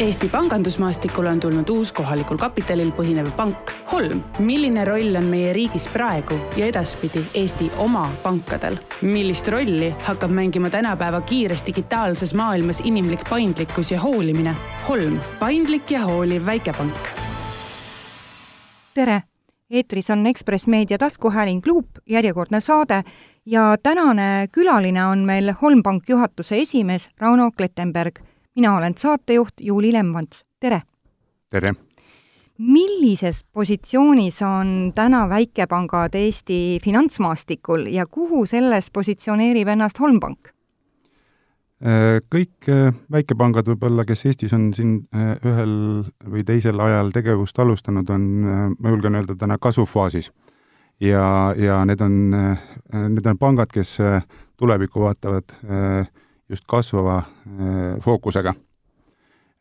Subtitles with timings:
[0.00, 4.22] Eesti pangandusmaastikule on tulnud uus kohalikul kapitalil põhinev pank Holm.
[4.38, 8.78] milline roll on meie riigis praegu ja edaspidi Eesti oma pankadel?
[9.02, 14.54] millist rolli hakkab mängima tänapäeva kiires digitaalses maailmas inimlik paindlikkus ja hoolimine?
[14.88, 17.12] Holm, paindlik ja hooliv väikepank.
[18.94, 19.22] tere,
[19.70, 23.02] eetris on Ekspress Meedia taskuhääling Luup, järjekordne saade
[23.46, 28.18] ja tänane külaline on meil Holmbank juhatuse esimees Rauno Klettenberg
[28.54, 30.82] mina olen saatejuht Juuli Lemmants, tere!
[31.50, 31.74] tere!
[32.60, 40.50] millises positsioonis on täna väikepangad Eesti finantsmaastikul ja kuhu selles positsioneerib ennast Holmbank?
[41.80, 45.72] Äh, kõik äh, väikepangad võib-olla, kes Eestis on siin äh, ühel
[46.28, 48.26] või teisel ajal tegevust alustanud, on,
[48.76, 50.32] ma julgen öelda, täna kasvufaasis.
[51.00, 52.18] ja, ja need on,
[52.92, 53.96] need on pangad, kes
[54.60, 56.10] tulevikku vaatavad äh,
[56.50, 58.54] just kasvava äh, fookusega.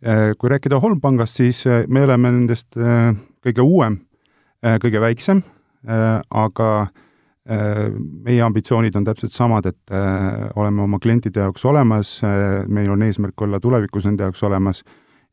[0.08, 2.78] Äh, kui rääkida Holmpangast, siis äh, me oleme nendest
[3.46, 4.02] kõige uuem,
[4.60, 5.40] kõige väiksem,
[6.36, 6.70] aga
[7.48, 9.94] meie ambitsioonid on täpselt samad, et
[10.60, 12.10] oleme oma klientide jaoks olemas,
[12.68, 14.82] meil on eesmärk olla tulevikus nende jaoks olemas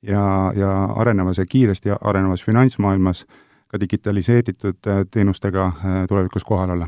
[0.07, 0.71] ja, ja
[1.03, 3.25] arenevas ja kiiresti arenevas finantsmaailmas
[3.67, 4.79] ka digitaliseeritud
[5.11, 5.67] teenustega
[6.09, 6.87] tulevikus kohal olla.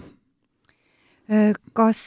[1.74, 2.04] kas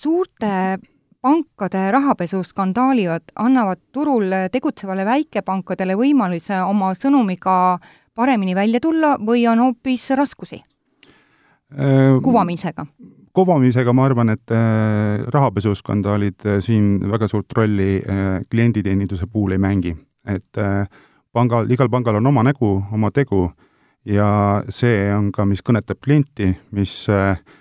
[0.00, 0.80] suurte
[1.20, 7.78] pankade rahapesuskandaalivad annavad turul tegutsevale väikepankadele võimaluse oma sõnumiga
[8.16, 10.62] paremini välja tulla või on hoopis raskusi
[11.78, 12.86] äh, kuvamisega?
[13.32, 18.00] kuvamisega ma arvan, et äh, rahapesuskandaalid äh, siin väga suurt rolli
[18.50, 19.96] klienditeeninduse puhul ei mängi.
[20.26, 20.58] et
[21.32, 23.50] pangal, igal pangal on oma nägu, oma tegu
[24.04, 27.06] ja see on ka, mis kõnetab klienti, mis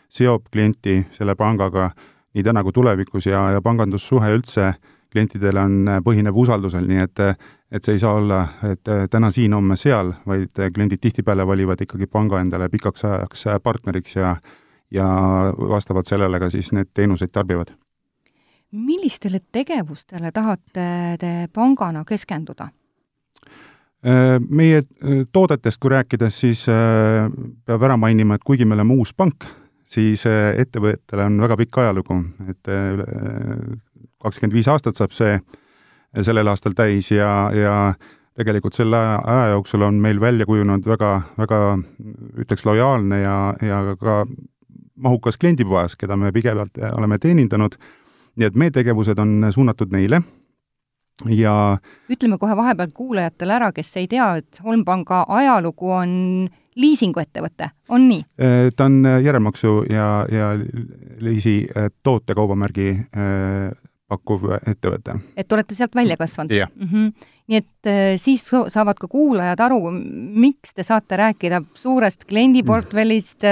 [0.09, 1.91] seob klienti selle pangaga
[2.39, 4.71] nii täna kui tulevikus ja, ja pangandussuhe üldse
[5.11, 7.25] klientidele on, äh, põhineb usaldusel, nii et
[7.69, 11.45] et see ei saa olla, et äh, täna siin, homme seal, vaid äh, kliendid tihtipeale
[11.45, 14.35] valivad ikkagi panga endale pikaks ajaks partneriks ja
[14.91, 15.05] ja
[15.69, 17.75] vastavalt sellele ka siis need teenuseid tarbivad.
[18.72, 22.69] millistele tegevustele tahate te pangana keskenduda?
[24.49, 24.83] Meie
[25.31, 26.66] toodetest, kui rääkides, siis
[27.66, 29.45] peab ära mainima, et kuigi me oleme uus pank,
[29.89, 32.19] siis äh, ettevõttele on väga pikk ajalugu,
[32.50, 33.07] et äh, üle
[34.19, 37.75] kakskümmend viis aastat saab see äh, sellel aastal täis ja, ja
[38.39, 41.61] tegelikult selle aja jooksul on meil välja kujunenud väga, väga
[42.39, 44.23] ütleks, lojaalne ja, ja ka
[44.99, 47.78] mahukas kliendibaas, keda me pigevalt oleme teenindanud,
[48.35, 50.22] nii et meie tegevused on suunatud neile
[51.28, 51.53] ja
[52.11, 56.11] ütleme kohe vahepeal kuulajatele ära, kes ei tea, et Holmpanga ajalugu on
[56.79, 58.23] liisinguettevõte, on nii?
[58.41, 60.53] Äh, ta on äh, järelmaksu ja, ja
[61.19, 62.90] liisi äh, tootekaubamärgi
[64.09, 65.19] pakkuv ettevõte.
[65.38, 66.51] et olete sealt välja kasvanud?
[66.56, 66.88] jah mm.
[66.88, 67.28] -hmm.
[67.47, 73.46] nii et siis saavad ka kuulajad aru, miks te saate rääkida suurest kliendiportfellist,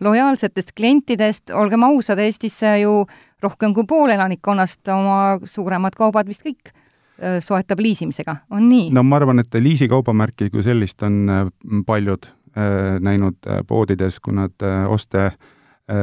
[0.00, 3.06] lojaalsetest klientidest, olgem ausad, Eestisse ju
[3.42, 6.72] rohkem kui pool elanikkonnast oma suuremad kaubad vist kõik
[7.40, 8.90] soetab liisimisega, on nii?
[8.90, 11.52] no ma arvan, et liisikaubamärki kui sellist on
[11.86, 12.28] paljud
[13.00, 15.32] näinud äh, poodides, kui nad äh, oste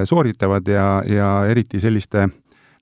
[0.05, 2.27] sooritavad ja, ja eriti selliste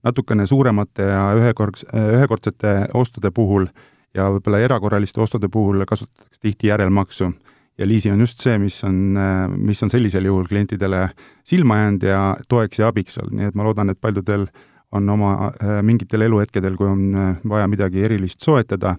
[0.04, 3.70] natukene suuremate ja ühekords-, ühekordsete ostude puhul
[4.14, 7.32] ja võib-olla erakorraliste ostude puhul kasutatakse tihti järelmaksu.
[7.78, 9.16] ja Liisi on just see, mis on,
[9.56, 11.10] mis on sellisel juhul klientidele
[11.44, 14.48] silma jäänud ja toeks ja abiks olnud, nii et ma loodan, et paljudel
[14.92, 18.98] on oma mingitel eluhetkedel, kui on vaja midagi erilist soetada,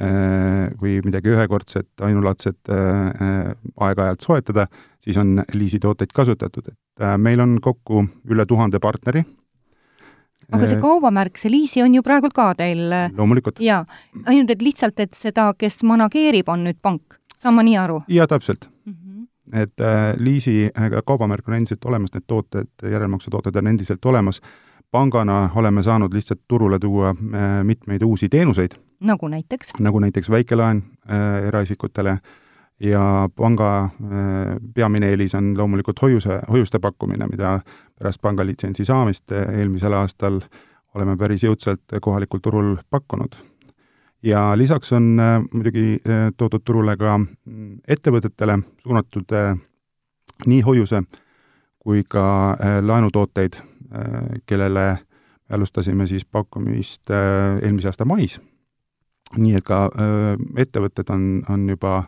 [0.00, 2.78] Äh, või midagi ühekordset, ainulaadset äh,
[3.12, 4.64] äh, aeg-ajalt soetada,
[4.96, 8.00] siis on liisitooteid kasutatud, et meil on kokku
[8.32, 9.20] üle tuhande partneri.
[10.48, 12.88] aga see kaubamärk, see liisi on ju praegult ka teil?
[13.18, 13.60] loomulikult.
[13.60, 13.84] jaa,
[14.24, 18.00] ainult et lihtsalt, et seda, kes manageerib, on nüüd pank, saan ma nii aru?
[18.08, 18.94] jaa, täpselt mm.
[18.96, 19.60] -hmm.
[19.60, 19.86] et
[20.16, 20.70] liisi
[21.04, 24.40] kaubamärk on endiselt olemas, need tooted, järelmaksutooted on endiselt olemas,
[24.92, 29.68] pangana oleme saanud lihtsalt turule tuua äh, mitmeid uusi teenuseid nagu näiteks?
[29.80, 32.18] nagu näiteks väikelaen äh, eraisikutele
[32.80, 33.90] ja panga äh,
[34.74, 37.60] peamine eelis on loomulikult hoiuse, hoiuste pakkumine, mida
[37.98, 40.40] pärast pangalitsentsi saamist äh, eelmisel aastal
[40.94, 43.34] oleme päris jõudsalt kohalikul turul pakkunud.
[44.22, 49.36] ja lisaks on äh, muidugi äh, toodud turule ka mm, ettevõtetele suunatud
[50.46, 51.02] nii hoiuse
[51.78, 53.56] kui ka laenutooteid
[54.46, 54.98] kellele
[55.52, 58.38] alustasime siis pakkumist äh, eelmise aasta mais
[59.38, 62.02] nii et ka öö, ettevõtted on, on juba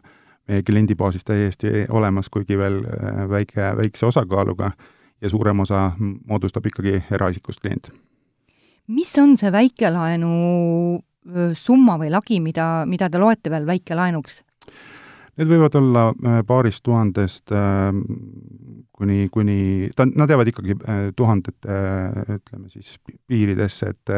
[0.49, 2.83] meie kliendibaasis täiesti olemas, kuigi veel
[3.31, 4.71] väike, väikse osakaaluga
[5.23, 7.89] ja suurem osa moodustab ikkagi eraisikust klient.
[8.89, 10.33] mis on see väikelaenu
[11.57, 14.43] summa või lagi, mida, mida te loete veel väikelaenuks?
[15.35, 16.03] Need võivad olla
[16.47, 17.51] paarist tuhandest
[18.95, 19.57] kuni, kuni,
[19.97, 20.77] ta, nad jäävad ikkagi
[21.19, 21.79] tuhandete,
[22.37, 22.93] ütleme siis,
[23.27, 24.13] piiridesse, et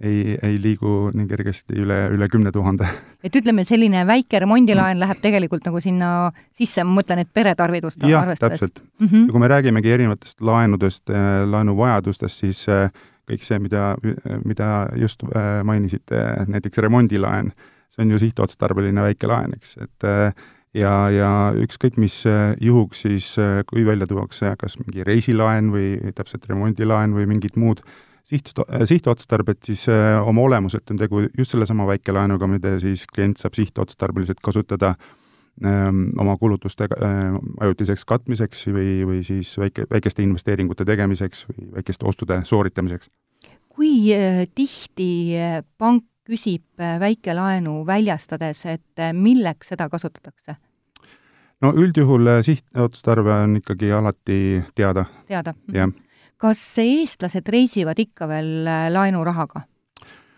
[0.00, 2.88] ei, ei liigu nii kergesti üle, üle kümne tuhande.
[3.24, 8.28] et ütleme, selline väike remondilaen läheb tegelikult nagu sinna sisse, ma mõtlen, et peretarvidust jah,
[8.38, 9.06] täpselt mm.
[9.06, 9.26] -hmm.
[9.26, 12.90] ja kui me räägimegi erinevatest laenudest, äh, laenuvajadustest, siis äh,
[13.30, 13.96] kõik see, mida,
[14.44, 17.52] mida just äh, mainisite, näiteks remondilaen,
[17.92, 20.08] see on ju sihtotstarbeline väike laen, eks, et
[20.76, 22.22] ja, ja ükskõik mis
[22.60, 23.34] juhuks siis,
[23.70, 27.84] kui välja tuuakse kas mingi reisilaen või täpselt remondilaen või mingid muud
[28.26, 28.50] siht,
[28.84, 34.42] sihtotstarbet, siis äh, oma olemuselt on tegu just sellesama väikelaenuga, mida siis klient saab sihtotstarbeliselt
[34.44, 34.94] kasutada
[35.64, 42.08] ähm, oma kulutuste äh, ajutiseks katmiseks või, või siis väike, väikeste investeeringute tegemiseks või väikeste
[42.08, 43.10] ostude sooritamiseks.
[43.76, 45.36] kui äh, tihti
[45.78, 46.64] pank küsib
[47.00, 50.56] väikelaenu väljastades, et milleks seda kasutatakse?
[51.62, 54.40] no üldjuhul sihtotstarve on ikkagi alati
[54.74, 55.06] teada.
[55.28, 55.54] teada?
[55.72, 55.94] jah
[56.40, 59.66] kas eestlased reisivad ikka veel äh, laenurahaga?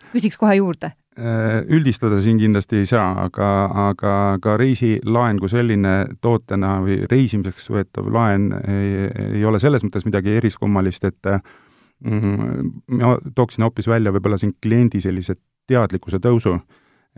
[0.09, 0.93] küsiks kohe juurde.
[1.19, 3.49] Äh, üldistada siin kindlasti ei saa, aga,
[3.89, 5.93] aga ka reisilaen kui selline
[6.23, 12.71] tootena või reisimiseks võetav laen ei, ei ole selles mõttes midagi eriskummalist, et mm,
[13.01, 15.35] ma tooksin hoopis välja võib-olla siin kliendi sellise
[15.69, 16.55] teadlikkuse tõusu,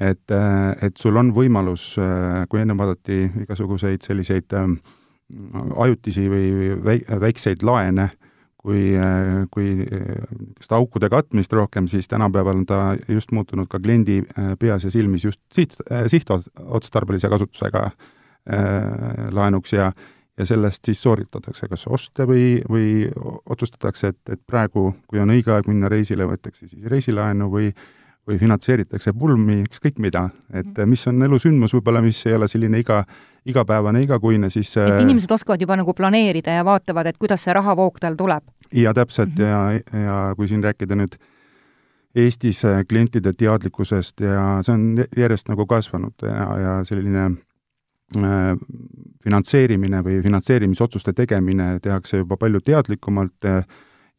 [0.01, 0.33] et,
[0.81, 1.93] et sul on võimalus,
[2.49, 4.55] kui enne vaadati igasuguseid selliseid
[5.77, 8.09] ajutisi või väik-, väikseid laene,
[8.61, 8.93] kui,
[9.53, 14.85] kui niisugust aukude katmist rohkem, siis tänapäeval on ta just muutunud ka kliendi äh, peas
[14.85, 19.91] ja silmis just siht, äh, sihtotstarbelise kasutusega äh, laenuks ja
[20.39, 22.85] ja sellest siis sooritatakse kas oste või, või
[23.51, 27.67] otsustatakse, et, et praegu, kui on õige aeg minna reisile, võetakse siis reisilaenu või
[28.27, 30.89] või finantseeritakse pulmi, ükskõik mida, et mhm.
[30.89, 33.01] mis on elusündmus võib-olla, mis ei ole selline iga,
[33.45, 37.99] igapäevane, igakuine, siis et inimesed oskavad juba nagu planeerida ja vaatavad, et kuidas see rahavoog
[37.99, 38.45] tal tuleb?
[38.71, 39.97] ja täpselt mm -hmm.
[39.97, 41.17] ja, ja kui siin rääkida nüüd
[42.15, 47.23] Eestis äh, klientide teadlikkusest ja see on järjest nagu kasvanud ja, ja selline
[48.17, 48.57] äh,
[49.23, 53.63] finantseerimine või finantseerimisotsuste tegemine tehakse juba palju teadlikumalt äh,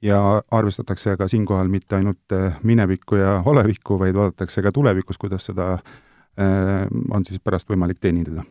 [0.03, 5.47] ja arvestatakse ka siinkohal mitte ainult äh, minevikku ja olevikku, vaid vaadatakse ka tulevikus, kuidas
[5.51, 8.45] seda äh, on siis pärast võimalik teenindada.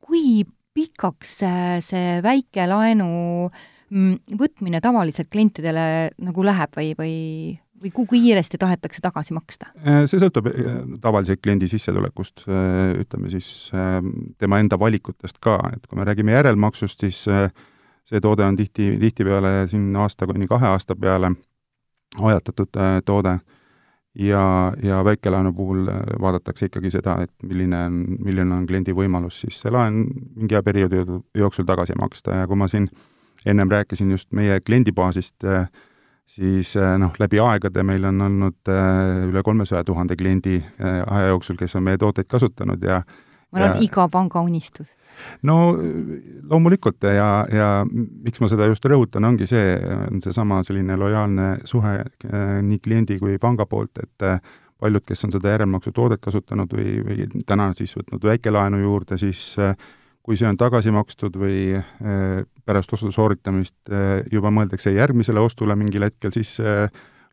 [0.00, 3.08] kui pikaks äh, see väike laenu
[3.48, 7.16] mm, võtmine tavaliselt klientidele nagu läheb või, või
[7.80, 9.70] või kui kiiresti tahetakse tagasi maksta?
[9.80, 10.50] see sõltub
[11.00, 12.42] tavaliselt kliendi sissetulekust,
[13.00, 13.70] ütleme siis
[14.36, 17.22] tema enda valikutest ka, et kui me räägime järelmaksust, siis
[18.04, 21.32] see toode on tihti, tihtipeale siin aasta kuni kahe aasta peale
[22.18, 23.38] ajatatud äh, toode.
[24.14, 29.38] Ja, ja väikelaenu puhul äh, vaadatakse ikkagi seda, et milline on, milline on kliendi võimalus
[29.44, 30.00] siis see laen
[30.34, 31.04] mingi hea perioodi
[31.38, 32.40] jooksul tagasi maksta.
[32.42, 32.88] Ja kui ma siin
[33.46, 35.70] ennem rääkisin just meie kliendibaasist, äh,
[36.26, 38.70] siis noh, läbi aegade meil on olnud
[39.30, 43.00] üle kolmesaja tuhande kliendi aja jooksul, kes on meie tooteid kasutanud ja
[43.50, 44.86] ma arvan, iga panga unistus
[45.42, 45.56] no
[46.50, 49.76] loomulikult ja, ja miks ma seda just rõhutan, ongi see,
[50.10, 54.40] on seesama selline lojaalne suhe äh, nii kliendi kui panga poolt, et äh,
[54.80, 59.74] paljud, kes on seda järelmaksutoodet kasutanud või, või täna siis võtnud väikelaenu juurde, siis äh,
[60.22, 61.80] kui see on tagasi makstud või
[62.68, 63.88] pärast ostu sooritamist
[64.30, 66.58] juba mõeldakse järgmisele ostule mingil hetkel, siis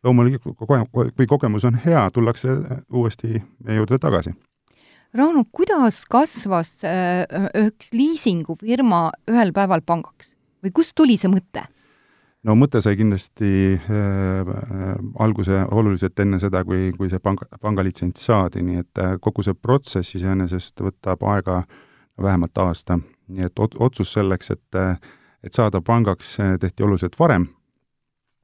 [0.02, 2.56] loomulikult kui kogemus on hea, tullakse
[2.88, 4.32] uuesti meie juurde tagasi
[5.16, 7.24] Rauno, kuidas kasvas äh,
[7.66, 10.34] üks liisingufirma ühel päeval pangaks
[10.64, 11.64] või kust tuli see mõte?
[12.44, 14.50] no mõte sai kindlasti äh,
[15.24, 19.56] alguse oluliselt enne seda, kui, kui see panga, pangalitsents saadi, nii et äh, kogu see
[19.56, 21.62] protsess iseenesest võtab aega
[22.20, 22.98] vähemalt aasta.
[23.28, 24.96] nii et otsus selleks, et, äh,
[25.44, 27.48] et saada pangaks, äh, tehti oluliselt varem.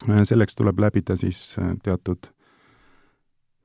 [0.04, 2.26] selleks tuleb läbida siis teatud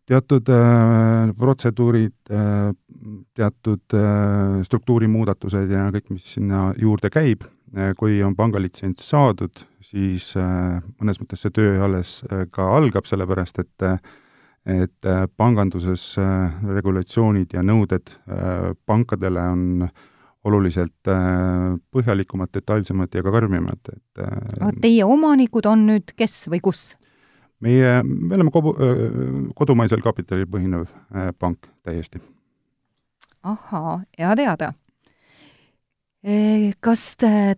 [0.10, 2.72] teatud äh, protseduurid äh,,
[3.38, 10.32] teatud äh, struktuurimuudatused ja kõik, mis sinna juurde käib äh,, kui on pangalitsents saadud, siis
[10.40, 13.92] äh, mõnes mõttes see töö alles äh, ka algab, sellepärast et
[14.70, 15.08] et
[15.40, 18.12] panganduses regulatsioonid ja nõuded
[18.86, 19.62] pankadele on
[20.46, 21.10] oluliselt
[21.96, 26.84] põhjalikumad, detailsemad ja ka karmimad, et äh, Teie omanikud on nüüd kes või kus?
[27.66, 28.74] Meie, me oleme kodu,
[29.56, 30.88] kodumaisel kapitalil põhinev
[31.40, 32.22] pank täiesti.
[33.44, 34.74] ahhaa, hea teada.
[36.84, 37.04] Kas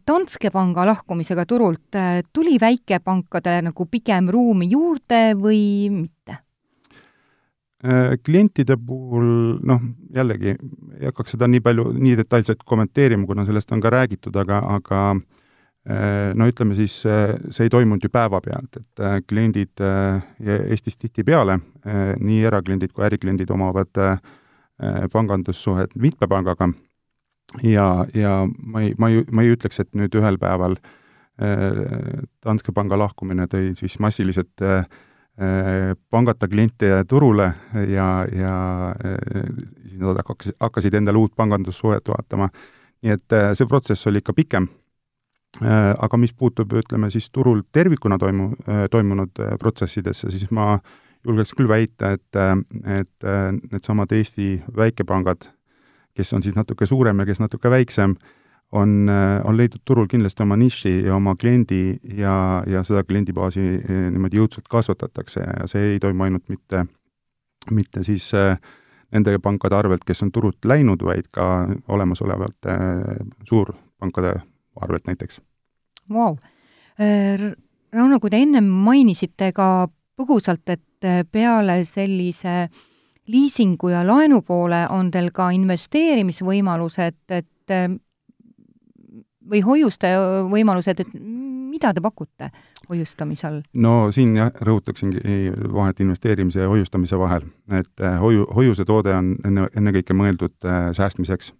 [0.07, 1.97] Danske panga lahkumisega turult
[2.33, 6.37] tuli väikepankadele nagu pigem ruumi juurde või mitte?
[8.23, 9.79] klientide puhul noh,
[10.13, 14.59] jällegi ei hakkaks seda nii palju, nii detailselt kommenteerima, kuna sellest on ka räägitud, aga,
[14.77, 14.99] aga
[15.81, 21.55] no ütleme siis, see ei toimunud ju päevapealt, et kliendid Eestis tihtipeale,
[22.21, 23.89] nii erakliendid kui ärikliendid omavad
[25.13, 26.69] pangandussuhet mitme pangaga
[27.65, 30.77] ja, ja ma ei, ma ei, ma ei ütleks, et nüüd ühel päeval
[32.45, 34.85] Danske panga lahkumine tõi siis massiliselt äh,
[35.41, 37.53] Äh, pangata kliente turule
[37.87, 38.55] ja, ja
[38.91, 39.43] äh,
[39.87, 42.49] siis nad hakkasid, hakkasid endale uut pangandussuhet vaatama.
[43.01, 44.67] nii et äh, see protsess oli ikka pikem.
[45.59, 48.53] Aga mis puutub, ütleme siis turul tervikuna toimu,
[48.91, 50.77] toimunud protsessidesse, siis ma
[51.27, 52.39] julgeks küll väita, et,
[52.87, 53.27] et
[53.67, 55.49] needsamad Eesti väikepangad,
[56.15, 58.15] kes on siis natuke suurem ja kes natuke väiksem,
[58.71, 63.63] on, äh, on leidnud turul kindlasti oma niši ja oma kliendi ja, ja seda kliendibaasi
[63.77, 66.85] äh, niimoodi jõudsalt kasvatatakse ja see ei toimu ainult mitte,
[67.71, 68.55] mitte siis äh,
[69.11, 72.77] nende pankade arvelt, kes on turult läinud, vaid ka olemasolevate
[73.47, 74.37] suurpankade
[74.75, 75.41] arvelt näiteks.
[76.11, 76.37] Wow..
[77.91, 79.87] Rauno, kui te ennem mainisite ka
[80.19, 82.69] põgusalt, et peale sellise
[83.31, 87.75] liisingu ja laenu poole on teil ka investeerimisvõimalused, et
[89.51, 90.11] või hoiuste
[90.51, 91.13] võimalused, et
[91.71, 92.51] mida te pakute
[92.89, 93.61] hoiustamise all?
[93.73, 95.21] no siin jah, rõhutaksingi
[95.73, 101.53] vahet investeerimise ja hoiustamise vahel, et äh, hoiu, hoiusetoode on enne, ennekõike mõeldud äh, säästmiseks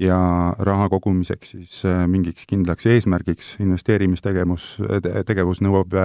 [0.00, 0.18] ja
[0.58, 4.74] raha kogumiseks siis äh, mingiks kindlaks eesmärgiks, investeerimistegevus,
[5.28, 5.96] tegevus nõuab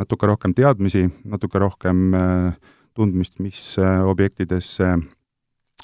[0.00, 2.14] natuke rohkem teadmisi, natuke rohkem
[2.96, 4.94] tundmist, mis objektidesse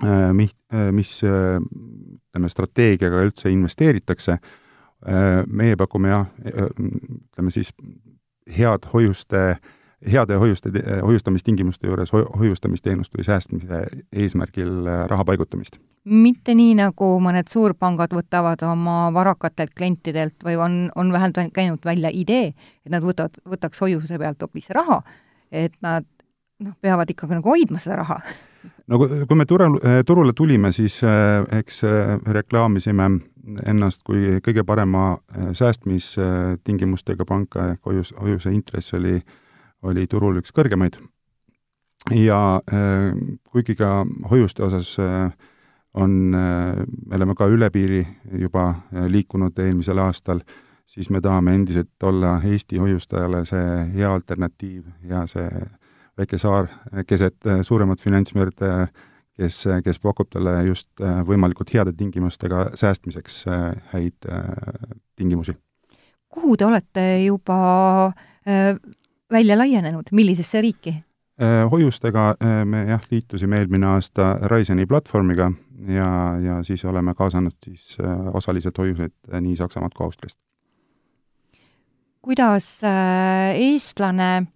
[0.02, 4.36] Äh, mis, äh, mis äh, ütleme, strateegiaga üldse investeeritakse,
[5.46, 7.70] meie pakume jah, ütleme siis
[8.50, 9.58] head hoiuste,
[10.12, 10.70] heade hoiuste,
[11.02, 15.78] hoiustamistingimuste juures hoiustamisteenust või säästmise eesmärgil raha paigutamist.
[16.04, 22.10] mitte nii, nagu mõned suurpangad võtavad oma varakatelt klientidelt või on, on vähemalt käinud välja
[22.12, 22.52] idee,
[22.84, 25.00] et nad võtavad, võtaks hoiuse pealt hoopis raha,
[25.50, 26.04] et nad
[26.60, 28.20] noh, peavad ikkagi nagu hoidma seda raha
[28.86, 31.82] no kui me turul, eh, turule tulime, siis eh, eks
[32.26, 33.08] reklaamisime
[33.66, 35.16] ennast kui kõige parema
[35.54, 39.20] säästmistingimustega panka ehk hoius, hoiuse intress oli,
[39.86, 40.98] oli turul üks kõrgemaid.
[42.14, 42.60] ja
[43.50, 44.92] kuigi ka hoiuste osas
[45.94, 48.04] on, me oleme ka üle piiri
[48.38, 48.68] juba
[49.08, 50.42] liikunud eelmisel aastal,
[50.86, 53.66] siis me tahame endiselt olla Eesti hoiustajale see
[53.96, 55.48] hea alternatiiv ja see
[56.18, 56.68] väike saar
[57.06, 58.88] keset äh, suuremat finantsmerd, äh,
[59.36, 63.44] kes, kes pakub talle just äh, võimalikult heade tingimustega säästmiseks
[63.92, 64.30] häid
[65.16, 65.56] tingimusi.
[66.28, 68.12] kuhu te olete juba
[69.32, 70.94] välja laienenud, millisesse riiki?
[71.70, 75.50] hoiustega me jah, liitusime eelmine aasta Riseni platvormiga
[75.92, 76.06] ja,
[76.40, 77.98] ja siis oleme kaasanud siis
[78.32, 80.38] osaliselt hoiuseid nii Saksamaalt kui Austriast.
[82.22, 82.70] kuidas
[83.52, 84.46] eestlane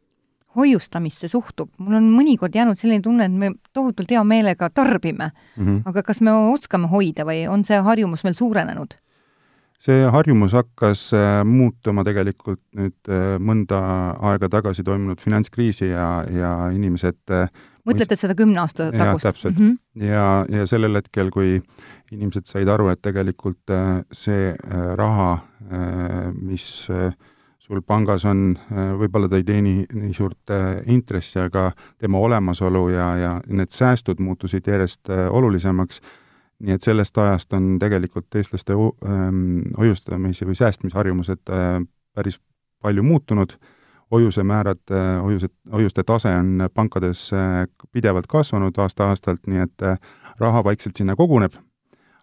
[0.56, 5.66] hoiustamisse suhtub, mul on mõnikord jäänud selline tunne, et me tohutult hea meelega tarbime mm,
[5.66, 5.82] -hmm.
[5.84, 8.96] aga kas me oskame hoida või on see harjumus meil suurenenud?
[9.80, 13.80] See harjumus hakkas äh, muutuma tegelikult nüüd äh, mõnda
[14.30, 17.48] aega tagasi toimunud finantskriisi ja, ja inimesed äh,
[17.88, 19.24] mõtlete seda kümne aasta tagust?
[19.24, 19.70] jah, täpselt mm.
[19.70, 20.04] -hmm.
[20.10, 21.56] ja, ja sellel hetkel, kui
[22.12, 23.70] inimesed said aru, et tegelikult
[24.12, 24.50] see
[24.98, 25.28] raha,
[26.34, 28.58] mis sul pangas on,
[28.98, 30.50] võib-olla ta ei teeni nii suurt
[30.90, 31.70] intressi, aga
[32.02, 36.02] tema olemasolu ja, ja need säästud muutusid järjest olulisemaks,
[36.60, 41.42] nii et sellest ajast on tegelikult eestlaste ähm, hoiustamise või säästmisharjumused
[42.14, 42.40] päris
[42.82, 43.52] palju muutunud,
[44.10, 44.82] hoiusemäärad,
[45.22, 47.28] hoiused, hoiuste tase on pankades
[47.92, 49.84] pidevalt kasvanud aasta-aastalt, nii et
[50.40, 51.52] raha vaikselt sinna koguneb.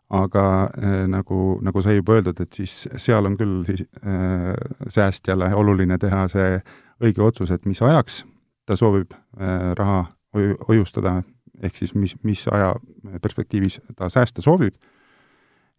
[0.10, 4.54] Aga äh, nagu, nagu sai juba öeldud, et siis seal on küll siis äh,
[4.88, 6.62] säästjale oluline teha see
[7.04, 8.22] õige otsus, et mis ajaks
[8.68, 11.18] ta soovib äh, raha hoiu, hoiustada,
[11.64, 12.76] ehk siis mis, mis aja
[13.22, 14.76] perspektiivis ta säästa soovib,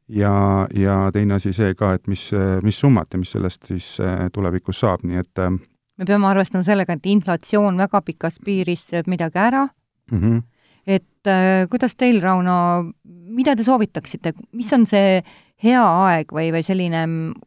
[0.08, 2.30] ja, ja teine asi see ka, et mis,
[2.64, 5.50] mis summat ja mis sellest siis äh, tulevikus saab, nii et äh,
[5.98, 9.66] me peame arvestama sellega, et inflatsioon väga pikas piiris sööb midagi ära.
[10.12, 10.46] Mm, -hmm
[10.88, 15.18] et äh, kuidas teil, Rauno, mida te soovitaksite, mis on see
[15.62, 17.02] hea aeg või, või selline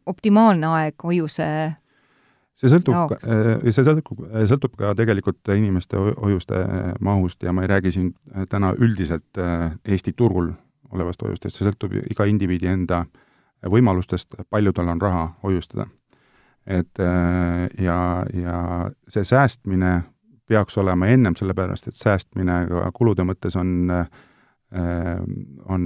[0.06, 1.48] optimaalne aeg hoiuse
[2.58, 6.62] see sõltub, äh, see sõltub, sõltub ka tegelikult inimeste hoiuste
[7.00, 8.12] mahust ja ma ei räägi siin
[8.52, 10.52] täna üldiselt äh, Eesti turul
[10.92, 13.04] olevast hoiustest, see sõltub iga indiviidi enda
[13.72, 15.86] võimalustest, palju tal on raha hoiustada.
[16.66, 20.02] et äh, ja, ja see säästmine
[20.46, 23.94] peaks olema ennem, sellepärast et säästmine ka kulude mõttes on
[25.68, 25.82] on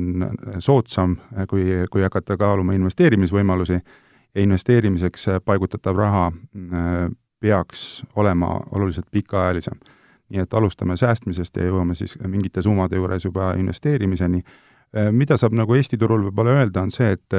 [0.63, 1.17] soodsam,
[1.51, 3.81] kui, kui hakata kaaluma investeerimisvõimalusi
[4.37, 6.33] investeerimiseks paigutatav raha
[7.41, 9.79] peaks olema oluliselt pikaajalisem.
[10.29, 14.43] nii et alustame säästmisest ja jõuame siis mingite summade juures juba investeerimiseni.
[15.11, 17.35] mida saab nagu Eesti turul võib-olla öelda, on see, et,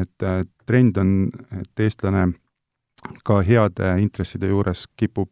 [0.00, 2.32] et trend on, et eestlane
[3.24, 5.30] ka heade intresside juures kipub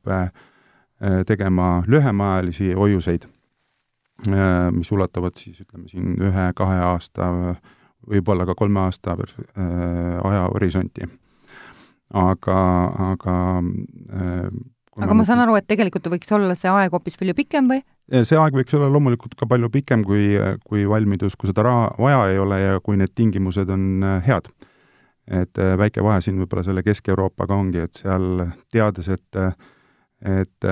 [1.27, 3.27] tegema lühemaajalisi hoiuseid,
[4.71, 7.31] mis ulatuvad siis ütleme siin ühe-kahe aasta,
[8.09, 9.17] võib-olla ka kolme aasta
[10.25, 11.09] ajahorisonti
[12.11, 12.59] aga,
[13.15, 14.51] aga äh,
[15.01, 17.83] aga ma saan aru, et tegelikult võiks olla see aeg hoopis palju pikem või?
[18.11, 20.33] see aeg võiks olla loomulikult ka palju pikem kui,
[20.67, 24.51] kui valmidus, kui seda raha vaja ei ole ja kui need tingimused on äh, head.
[25.31, 29.45] et äh, väike vahe siin võib-olla selle Kesk-Euroopaga ongi, et seal teades, et
[30.21, 30.67] et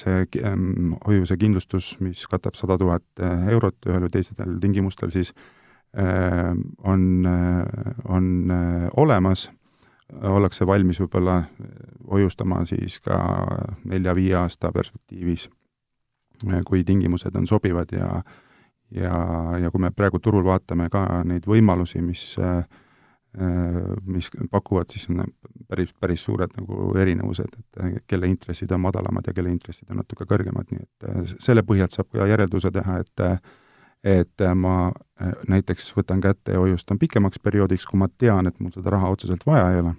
[0.00, 3.20] see ähm, hoiuse kindlustus, mis katab sada tuhat
[3.52, 5.34] eurot ühel või teistel tingimustel, siis
[5.94, 7.02] on,
[8.04, 8.52] on
[8.96, 9.50] olemas.
[10.22, 11.40] Ollakse valmis võib-olla
[12.10, 13.16] hoiustama siis ka
[13.88, 15.48] nelja-viie aasta perspektiivis,
[16.66, 18.10] kui tingimused on sobivad ja
[18.94, 19.14] ja,
[19.58, 22.34] ja kui me praegu turul vaatame ka neid võimalusi, mis
[24.06, 25.24] mis pakuvad, siis on
[25.66, 30.22] päris, päris suured nagu erinevused, et kelle intressid on madalamad ja kelle intressid on natuke
[30.30, 33.24] kõrgemad, nii et selle põhjalt saab ka järelduse teha, et
[34.04, 34.92] et ma
[35.48, 39.46] näiteks võtan kätte ja hoiustan pikemaks perioodiks, kui ma tean, et mul seda raha otseselt
[39.48, 39.94] vaja ei ole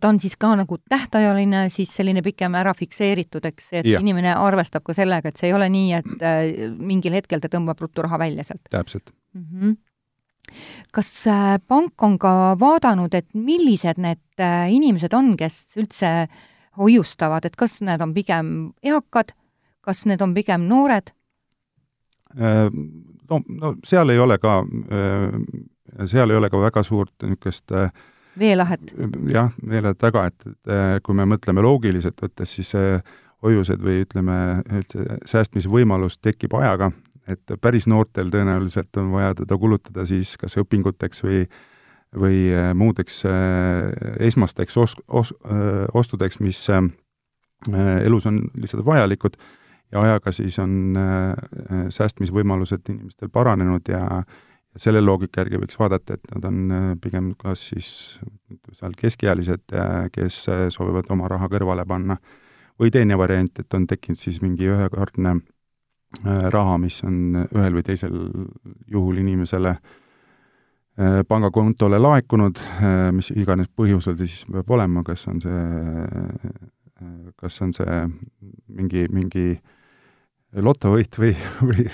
[0.00, 4.00] ta on siis ka nagu tähtajaline, siis selline pikem ära fikseeritud, eks, et ja.
[4.02, 7.80] inimene arvestab ka sellega, et see ei ole nii, et äh, mingil hetkel ta tõmbab
[7.84, 8.64] ruttu raha välja sealt.
[8.70, 9.44] täpselt mm.
[9.44, 9.76] -hmm.
[10.92, 16.28] kas äh, pank on ka vaadanud, et millised need äh, inimesed on, kes üldse
[16.78, 19.32] hoiustavad, et kas need on pigem eakad,
[19.80, 21.14] kas need on pigem noored?
[22.36, 22.70] Äh,
[23.30, 24.60] no, no seal ei ole ka,
[24.92, 27.88] äh, seal ei ole ka väga suurt niisugust äh,
[28.38, 28.92] veelahet?
[29.32, 32.74] jah, veelahet taga, et, et kui me mõtleme loogiliselt võttes, siis
[33.42, 34.36] hoiused või ütleme,
[34.76, 36.90] üldse säästmisvõimalus tekib ajaga,
[37.28, 41.42] et päris noortel tõenäoliselt on vaja teda kulutada siis kas õpinguteks või
[42.08, 43.18] või muudeks
[44.24, 45.34] esmasteks os-, os-,
[45.92, 46.62] ostudeks, mis
[48.00, 49.36] elus on lihtsalt vajalikud
[49.92, 50.98] ja ajaga siis on
[51.88, 54.24] säästmisvõimalused inimestel paranenud ja äh,
[54.76, 57.90] selle loogika järgi võiks vaadata, et nad on äh, pigem kas siis
[58.76, 59.74] seal keskealised,
[60.14, 62.18] kes äh, soovivad oma raha kõrvale panna,
[62.78, 67.86] või teine variant, et on tekkinud siis mingi ühekordne äh, raha, mis on ühel või
[67.86, 68.20] teisel
[68.86, 69.78] juhul inimesele
[71.30, 72.58] pangakontole laekunud,
[73.14, 75.60] mis iganes põhjusel siis peab olema, kas on see,
[77.38, 78.00] kas on see
[78.66, 79.76] mingi, mingi äh,
[80.56, 81.34] lotovõit või,
[81.68, 81.84] või,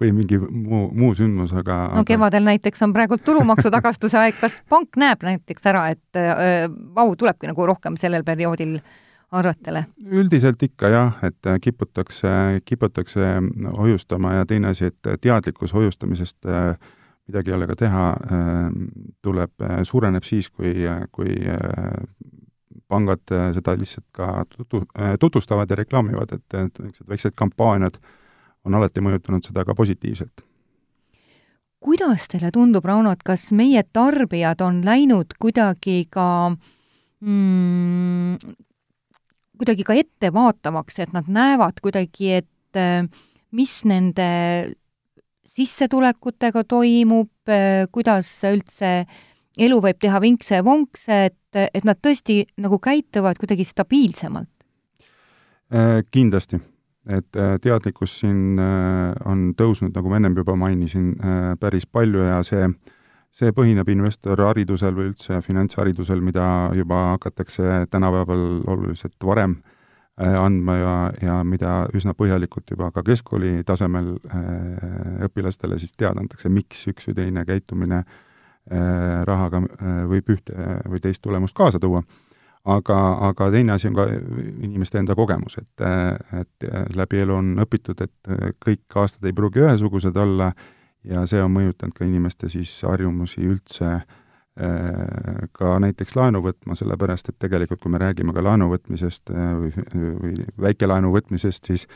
[0.00, 2.54] või mingi muu, muu sündmus, aga no kevadel aga...
[2.54, 6.64] näiteks on praegu tulumaksu tagastuse aeg, kas pank näeb näiteks ära, et äh,
[6.96, 8.78] vau, tulebki nagu rohkem sellel perioodil
[9.30, 9.84] arvetele?
[10.10, 12.30] üldiselt ikka jah, et kiputakse,
[12.64, 13.34] kiputakse
[13.76, 16.74] hoiustama ja teine asi, et teadlikkus hoiustamisest äh,
[17.30, 18.58] midagi ei ole ka teha äh,,
[19.22, 20.74] tuleb äh,, suureneb siis, kui,
[21.12, 21.60] kui äh,
[22.90, 28.00] pangad äh, seda lihtsalt ka tutu-, äh, tutvustavad ja reklaamivad, et, niisugused väiksed kampaaniad
[28.66, 30.44] on alati mõjutanud seda ka positiivselt.
[31.80, 36.26] kuidas teile tundub, Rauno, et kas meie tarbijad on läinud kuidagi ka
[37.20, 38.36] mm,
[39.60, 43.08] kuidagi ka ettevaatavaks, et nad näevad kuidagi, et äh,
[43.50, 44.28] mis nende
[45.50, 47.32] sissetulekutega toimub,
[47.90, 48.90] kuidas üldse
[49.60, 54.50] elu võib teha vinkse ja vonkse, et et, nad tõesti nagu käituvad kuidagi stabiilsemalt?
[55.70, 56.60] Äh, kindlasti,
[57.08, 61.12] et äh, teadlikkus siin äh, on tõusnud, nagu ma ennem juba mainisin,
[61.60, 62.68] päris palju ja see,
[63.34, 66.46] see põhineb investorharidusel või üldse finantsharidusel, mida
[66.76, 69.60] juba hakatakse tänapäeval oluliselt varem
[70.20, 74.18] andma ja, ja mida üsna põhjalikult juba ka keskkooli tasemel
[75.24, 78.26] õpilastele siis teada antakse, miks üks või teine käitumine Äh,
[79.26, 80.54] rahaga äh, võib ühte
[80.88, 82.02] või teist tulemust kaasa tuua.
[82.64, 82.96] aga,
[83.28, 84.04] aga teine asi on ka
[84.62, 85.84] inimeste enda kogemus, et,
[86.40, 88.30] et läbi elu on õpitud, et
[88.60, 90.52] kõik aastad ei pruugi ühesugused olla
[91.04, 94.04] ja see on mõjutanud ka inimeste siis harjumusi üldse äh,
[95.56, 100.46] ka näiteks laenu võtma, sellepärast et tegelikult kui me räägime ka laenu võtmisest või, või
[100.68, 101.88] väikelaenu võtmisest, siis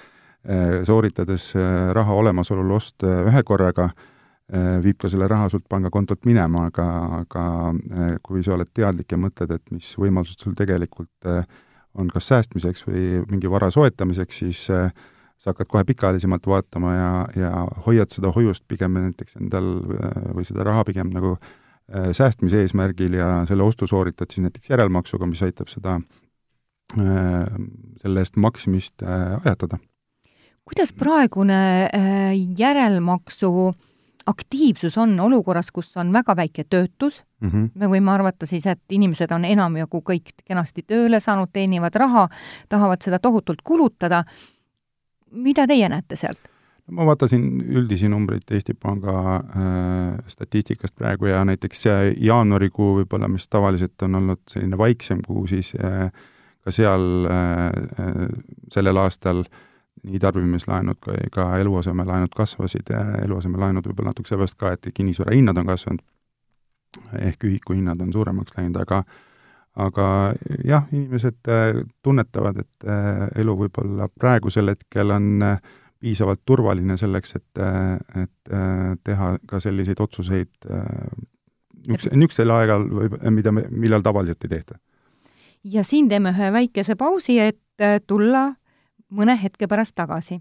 [0.85, 1.55] sooritades
[1.97, 4.14] raha olemasolul ost ühe korraga, Äh,
[4.53, 6.87] viib ka selle raha sult pangakontolt minema, aga,
[7.23, 11.47] aga äh, kui sa oled teadlik ja mõtled, et mis võimalused sul tegelikult äh,
[11.97, 14.91] on kas säästmiseks või mingi vara soetamiseks, siis äh,
[15.41, 17.53] sa hakkad kohe pikaajalisemalt vaatama ja, ja
[17.87, 19.71] hoiad seda hoiust pigem näiteks endal
[20.37, 21.35] või seda raha pigem nagu
[22.17, 25.99] säästmise eesmärgil ja selle ostu sooritad siis näiteks järelmaksuga, mis aitab seda,
[26.95, 29.77] selle eest maksmist ajatada.
[30.65, 31.59] kuidas praegune
[32.57, 33.75] järelmaksu
[34.27, 37.69] aktiivsus on olukorras, kus on väga väike töötus mm, -hmm.
[37.75, 42.29] me võime arvata siis, et inimesed on enamjagu kõik kenasti tööle saanud, teenivad raha,
[42.69, 44.25] tahavad seda tohutult kulutada,
[45.31, 46.51] mida teie näete sealt?
[46.91, 51.85] ma vaatasin üldisi numbreid Eesti Panga äh, statistikast praegu ja näiteks
[52.21, 56.11] jaanuarikuu võib-olla, mis tavaliselt on olnud selline vaiksem kuu, siis äh,
[56.65, 57.67] ka seal äh,
[58.01, 58.29] äh
[58.69, 59.63] sellel aastal äh,
[60.03, 62.91] nii tarbimislaenud kui ka eluasemelaenud kasvasid
[63.25, 66.03] eluasemelaenud võib-olla natuke sellepärast ka, et kinnisvara hinnad on kasvanud,
[67.21, 69.05] ehk ühiku hinnad on suuremaks läinud, aga
[69.77, 70.07] aga
[70.65, 77.33] jah, inimesed äh, tunnetavad, et äh, elu võib-olla praegusel hetkel on äh, piisavalt turvaline selleks,
[77.39, 77.61] et,
[78.21, 78.51] et
[79.09, 84.77] teha ka selliseid otsuseid niisuguse, niisugusel aegal või mida me, millal tavaliselt ei tehta.
[85.65, 88.51] ja siin teeme ühe väikese pausi, et tulla
[89.15, 90.41] mõne hetke pärast tagasi.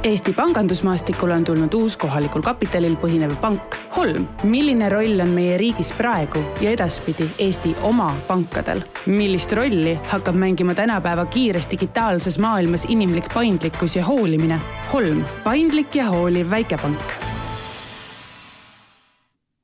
[0.00, 4.24] Eesti pangandusmaastikule on tulnud uus kohalikul kapitalil põhinev pank Holm.
[4.42, 8.80] milline roll on meie riigis praegu ja edaspidi Eesti oma pankadel?
[9.06, 14.60] millist rolli hakkab mängima tänapäeva kiires digitaalses maailmas inimlik paindlikkus ja hoolimine?
[14.92, 17.39] Holm, paindlik ja hooliv väikepank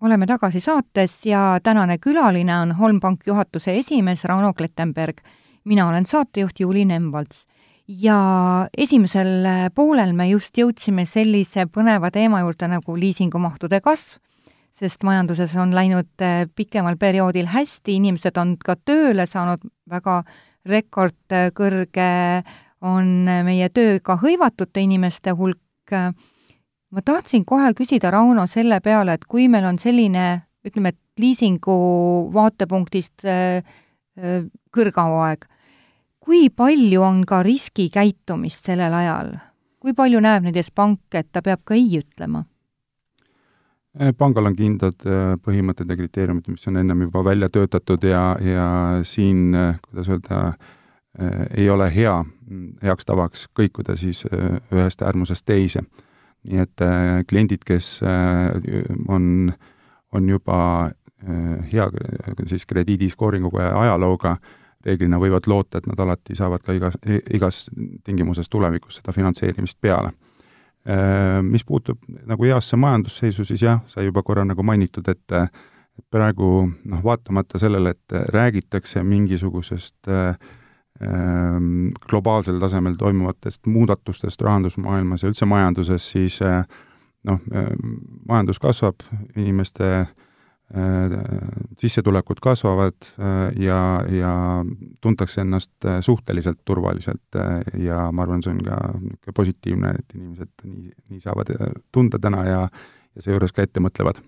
[0.00, 5.16] oleme tagasi saates ja tänane külaline on Holmbank juhatuse esimees Rauno Klettenberg.
[5.64, 7.46] mina olen saatejuht Juuli Nemvalts.
[7.88, 8.18] ja
[8.76, 9.28] esimesel
[9.74, 14.18] poolel me just jõudsime sellise põneva teema juurde nagu liisingumahtude kasv,
[14.74, 20.24] sest majanduses on läinud eh, pikemal perioodil hästi, inimesed on ka tööle saanud, väga
[20.66, 22.42] rekordkõrge
[22.82, 25.94] on meie tööga hõivatute inimeste hulk
[26.96, 30.24] ma tahtsin kohe küsida, Rauno, selle peale, et kui meil on selline,
[30.66, 31.76] ütleme, et liisingu
[32.32, 33.60] vaatepunktist äh,
[34.16, 35.44] äh, kõrghauaeg,
[36.24, 39.36] kui palju on ka riskikäitumist sellel ajal?
[39.86, 42.40] kui palju näeb näiteks pank, et ta peab ka ei ütlema?
[44.00, 45.04] Äh, pangal on kindlad
[45.44, 48.66] põhimõtted ja kriteeriumid, mis on ennem juba välja töötatud ja, ja
[49.06, 49.52] siin,
[49.84, 50.40] kuidas öelda,
[51.54, 52.16] ei ole hea,
[52.82, 55.84] heaks tavaks kõikuda siis ühest äärmusest teise
[56.46, 58.54] nii et äh, kliendid, kes äh,
[59.08, 59.52] on,
[60.12, 61.88] on juba äh, hea
[62.46, 64.36] siis krediidiskooringuga ja ajalooga,
[64.86, 66.98] reeglina võivad loota, et nad alati saavad ka igas,
[67.34, 67.64] igas
[68.06, 70.12] tingimuses tulevikus seda finantseerimist peale.
[71.42, 71.98] Mis puutub
[72.30, 75.34] nagu heasse majandusseisu, siis jah, sai juba korra nagu mainitud, et
[76.14, 80.38] praegu noh, vaatamata sellele, et räägitakse mingisugusest äh,
[82.10, 86.62] globaalsel tasemel toimuvatest muudatustest rahandusmaailmas ja üldse majanduses, siis eh,
[87.28, 87.96] noh, ehm,
[88.28, 89.04] majandus kasvab,
[89.36, 91.16] inimeste eh,
[91.80, 94.32] sissetulekud kasvavad eh, ja, ja
[95.00, 97.40] tuntakse ennast suhteliselt turvaliselt
[97.82, 101.52] ja ma arvan, see on ka niisugune positiivne, et inimesed nii, nii saavad
[101.92, 102.64] tunda täna ja,
[103.14, 104.22] ja seejuures ka ette mõtlevad.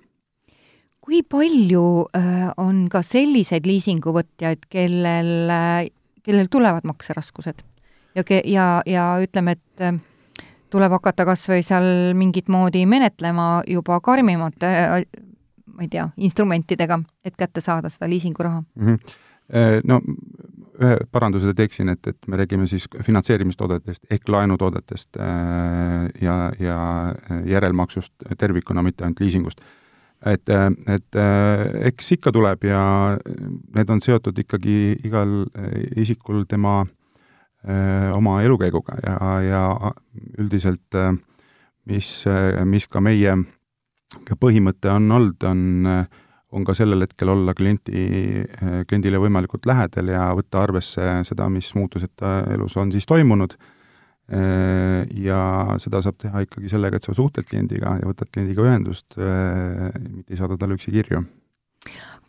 [1.08, 1.82] Kui palju
[2.60, 5.48] on ka selliseid liisinguvõtjaid, kellel
[6.28, 7.64] kellel tulevad makseraskused
[8.14, 9.96] ja ke-, ja, ja ütleme, et äh,
[10.70, 11.88] tuleb hakata kas või seal
[12.18, 14.74] mingit moodi menetlema juba karmimate,
[15.78, 18.86] ma ei tea, instrumentidega, et kätte saada seda liisinguraha mm.
[18.86, 19.16] -hmm.
[19.88, 20.02] No
[20.82, 25.16] ühe paranduse teeksin, et, et me räägime siis finantseerimistoodetest ehk laenutoodetest
[26.20, 26.78] ja, ja
[27.46, 29.60] järelmaksust tervikuna, mitte ainult liisingust
[30.26, 30.50] et,
[30.90, 31.18] et
[31.88, 32.80] eks ikka tuleb ja
[33.76, 35.44] need on seotud ikkagi igal
[35.96, 39.62] isikul tema öö, oma elukäiguga ja, ja
[40.38, 40.98] üldiselt
[41.88, 42.10] mis,
[42.64, 43.36] mis ka meie
[44.40, 45.88] põhimõte on olnud, on,
[46.52, 48.04] on ka sellel hetkel olla klienti,
[48.88, 53.54] kliendile võimalikult lähedal ja võtta arvesse seda, mis muutused elus on siis toimunud.
[53.54, 53.77] Äh,
[54.28, 55.40] ja
[55.80, 60.34] seda saab teha ikkagi sellega, et sa suhtled kliendiga ja võtad kliendiga ühendust, äh, mitte
[60.34, 61.22] ei saada talle üksi kirju.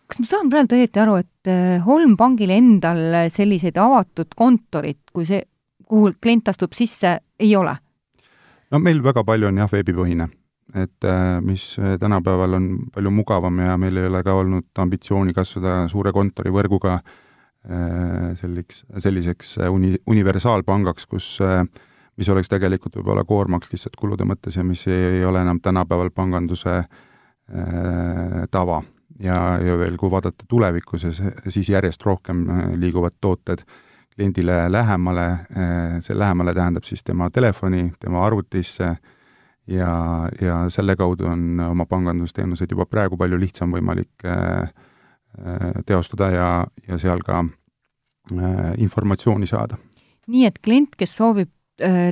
[0.07, 5.43] kas ma saan praegu õieti aru, et äh, Holmpangil endal selliseid avatud kontorit, kui see,
[5.89, 7.75] kuhu klient astub sisse, ei ole?
[8.71, 10.29] no meil väga palju on jah, veebipõhine.
[10.79, 11.05] et
[11.41, 11.63] mis
[11.99, 16.99] tänapäeval on palju mugavam ja meil ei ole ka olnud ambitsiooni kasvada suure kontorivõrguga
[18.39, 21.65] selliks, selliseks uni-, universaalpangaks, kus äh,
[22.19, 26.75] mis oleks tegelikult võib-olla koormaks lihtsalt kulude mõttes ja mis ei ole enam tänapäeval panganduse
[26.79, 26.87] äh,
[28.51, 28.81] tava.
[29.19, 32.43] ja, ja veel, kui vaadata tulevikku, siis järjest rohkem
[32.79, 33.63] liiguvad tooted
[34.19, 35.25] kliendile lähemale,
[36.03, 38.89] see lähemale tähendab siis tema telefoni, tema arvutisse
[39.67, 39.91] ja,
[40.41, 44.27] ja selle kaudu on oma pangandusteenuseid juba praegu palju lihtsam võimalik
[45.87, 46.49] teostada ja,
[46.87, 47.45] ja seal ka
[48.77, 49.77] informatsiooni saada.
[50.27, 51.51] nii et klient, kes soovib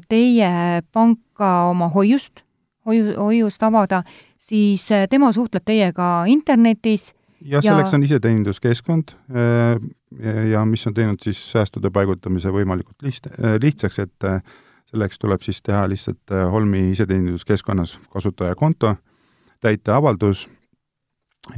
[0.10, 0.50] teie
[0.94, 2.44] panka oma hoiust,
[2.86, 4.04] hoiu, hoiust avada,
[4.40, 9.14] siis tema suhtleb teiega internetis jah, selleks on iseteeninduskeskkond
[10.52, 13.30] ja mis on teinud siis säästude paigutamise võimalikult liht-,
[13.62, 14.30] lihtsaks, et
[14.92, 18.96] selleks tuleb siis teha lihtsalt Holmi iseteeninduskeskkonnas kasutajakonto,
[19.62, 20.48] täita avaldus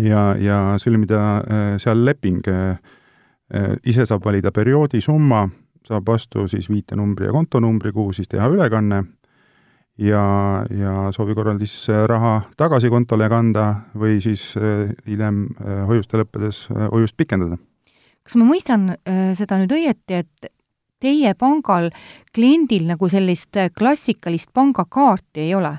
[0.02, 2.45] ja, ja sõlmida seal leping.
[3.86, 5.48] ise saab valida perioodi, summa,
[5.89, 9.04] saab vastu siis viitenumbri ja kontonumbri, kuhu siis teha ülekanne
[9.99, 10.23] ja,
[10.69, 13.65] ja soovi korral siis äh, raha tagasi kontole kanda
[13.99, 17.60] või siis äh, hiljem äh, hoiuste lõppedes hoiust pikendada.
[18.23, 18.93] kas ma mõistan
[19.38, 20.52] seda nüüd õieti, et
[21.02, 21.89] teie pangal
[22.36, 25.73] kliendil nagu sellist klassikalist pangakaarti ei ole?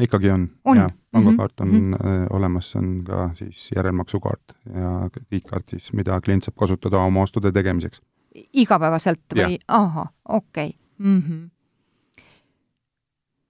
[0.00, 0.92] ikkagi on, on., jah.
[1.14, 2.26] pangakaart on mm -hmm.
[2.30, 7.52] olemas, see on ka siis järelmaksukaart ja krediitkaart siis, mida klient saab kasutada oma ostude
[7.52, 8.02] tegemiseks.
[8.34, 9.58] Igapäevaselt või?
[9.68, 10.78] ahah, okei okay.
[10.98, 11.20] mm.
[11.22, 11.50] -hmm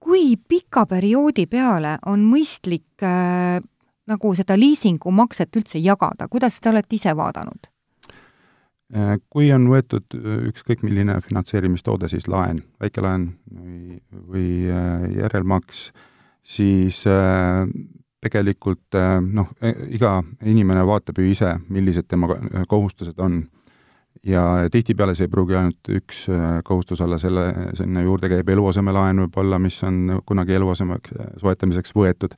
[0.05, 3.63] kui pika perioodi peale on mõistlik äh,
[4.07, 7.71] nagu seda liisingumakset üldse jagada, kuidas te olete ise vaadanud?
[8.95, 15.89] Äh, kui on võetud äh, ükskõik milline finantseerimistoode, siis laen, väikelaen või, või äh, järelmaks,
[16.45, 17.01] siis
[18.25, 22.29] tegelikult noh, e, iga inimene vaatab ju ise, millised tema
[22.69, 23.43] kohustused on
[24.23, 29.25] ja tihtipeale see ei pruugi ainult üks äh, kohustus olla, selle, sinna juurde käib eluasemelaen
[29.25, 32.37] võib-olla, mis on kunagi eluasemeks äh, soetamiseks võetud,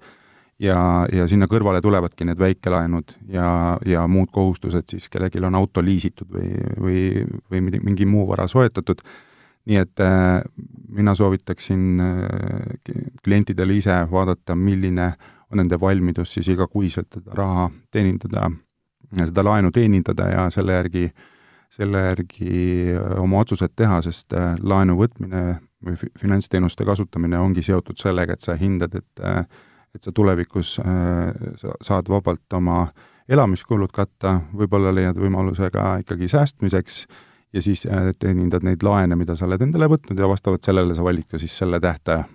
[0.63, 0.79] ja,
[1.13, 3.49] ja sinna kõrvale tulevadki need väikelaenud ja,
[3.87, 6.99] ja muud kohustused siis, kellelgi on auto liisitud või, või,
[7.53, 9.05] või mingi muu vara soetatud,
[9.67, 10.43] nii et äh,
[10.89, 15.13] mina soovitaksin äh, klientidele ise vaadata, milline
[15.53, 18.51] on nende valmidus siis igakuiselt raha teenindada,
[19.23, 21.33] seda laenu teenindada ja selle järgi äh,
[21.77, 22.51] selle järgi
[22.95, 25.45] äh, oma otsused teha, sest äh, laenu võtmine
[25.87, 29.45] või finantsteenuste kasutamine ongi seotud sellega, et sa hindad, et äh,
[29.97, 32.83] et sa tulevikus sa saad vabalt oma
[33.33, 36.99] elamiskulud katta, võib-olla leiad võimaluse ka ikkagi säästmiseks
[37.57, 37.87] ja siis
[38.21, 41.57] teenindad neid laene, mida sa oled endale võtnud ja vastavalt sellele sa valid ka siis
[41.57, 42.27] selle tähtaja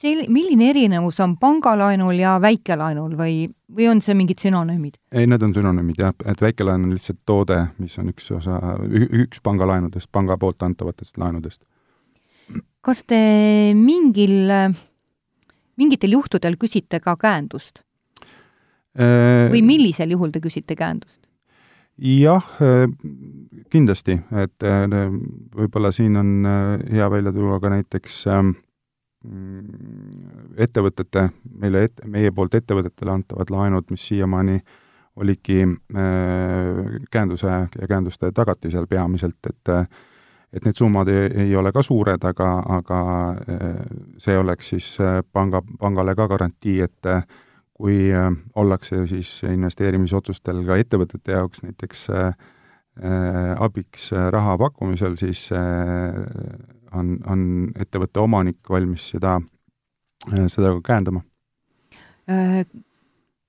[0.00, 3.34] sel-, milline erinevus on pangalaenul ja väikelaenul või,
[3.76, 4.98] või on see mingid sünonüümid?
[5.12, 8.60] ei, need on sünonüümid jah, et väikelaen on lihtsalt toode, mis on üks osa,
[8.90, 11.62] üks pangalaenudest, panga poolt antavatest laenudest.
[12.80, 13.20] kas te
[13.76, 14.52] mingil,
[15.80, 17.84] mingitel juhtudel küsite ka käendust?
[19.00, 21.20] või millisel juhul te küsite käendust?
[22.00, 22.46] jah,
[23.70, 24.66] kindlasti, et
[25.54, 26.32] võib-olla siin on
[26.90, 28.50] hea välja tuua ka näiteks äh,
[30.56, 31.26] ettevõtete,
[31.60, 34.60] meile et-, meie poolt ettevõtetele antavad laenud, mis siiamaani
[35.20, 39.74] olidki äh, käenduse ja käenduste tagatisel peamiselt, et
[40.50, 43.76] et need summad ei, ei ole ka suured, aga, aga äh,
[44.18, 47.12] see oleks siis äh, panga, pangale ka garantii, et
[47.80, 48.10] kui
[48.60, 52.02] ollakse siis investeerimisotsustel ka ettevõtete jaoks näiteks
[53.56, 55.46] abiks raha pakkumisel, siis
[56.94, 57.42] on, on
[57.78, 59.38] ettevõtte omanik valmis seda,
[60.50, 61.24] seda ka käendama.
[62.30, 62.62] Äh,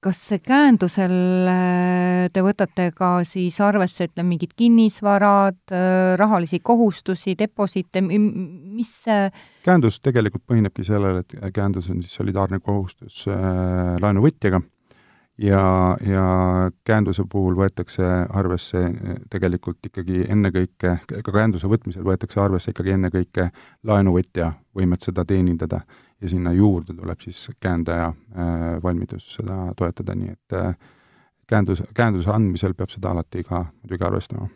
[0.02, 1.14] kas käendusel
[1.52, 8.94] äh, te võtate ka siis arvesse, ütleme, mingid kinnisvarad, äh, rahalisi kohustusi, deposiite, mis
[9.66, 14.64] käendus tegelikult põhinebki sellel, et käendus on siis solidaarne kohustus laenuvõtjaga
[15.42, 16.26] ja, ja
[16.86, 23.50] käenduse puhul võetakse arvesse eh, tegelikult ikkagi ennekõike, ka käenduse võtmisel võetakse arvesse ikkagi ennekõike
[23.88, 25.82] laenuvõtja võimet seda teenindada
[26.22, 30.76] ja sinna juurde tuleb siis käendaja äh, valmidus seda toetada, nii et äh,
[31.50, 34.50] käendus, käenduse andmisel peab seda alati ka muidugi arvestama.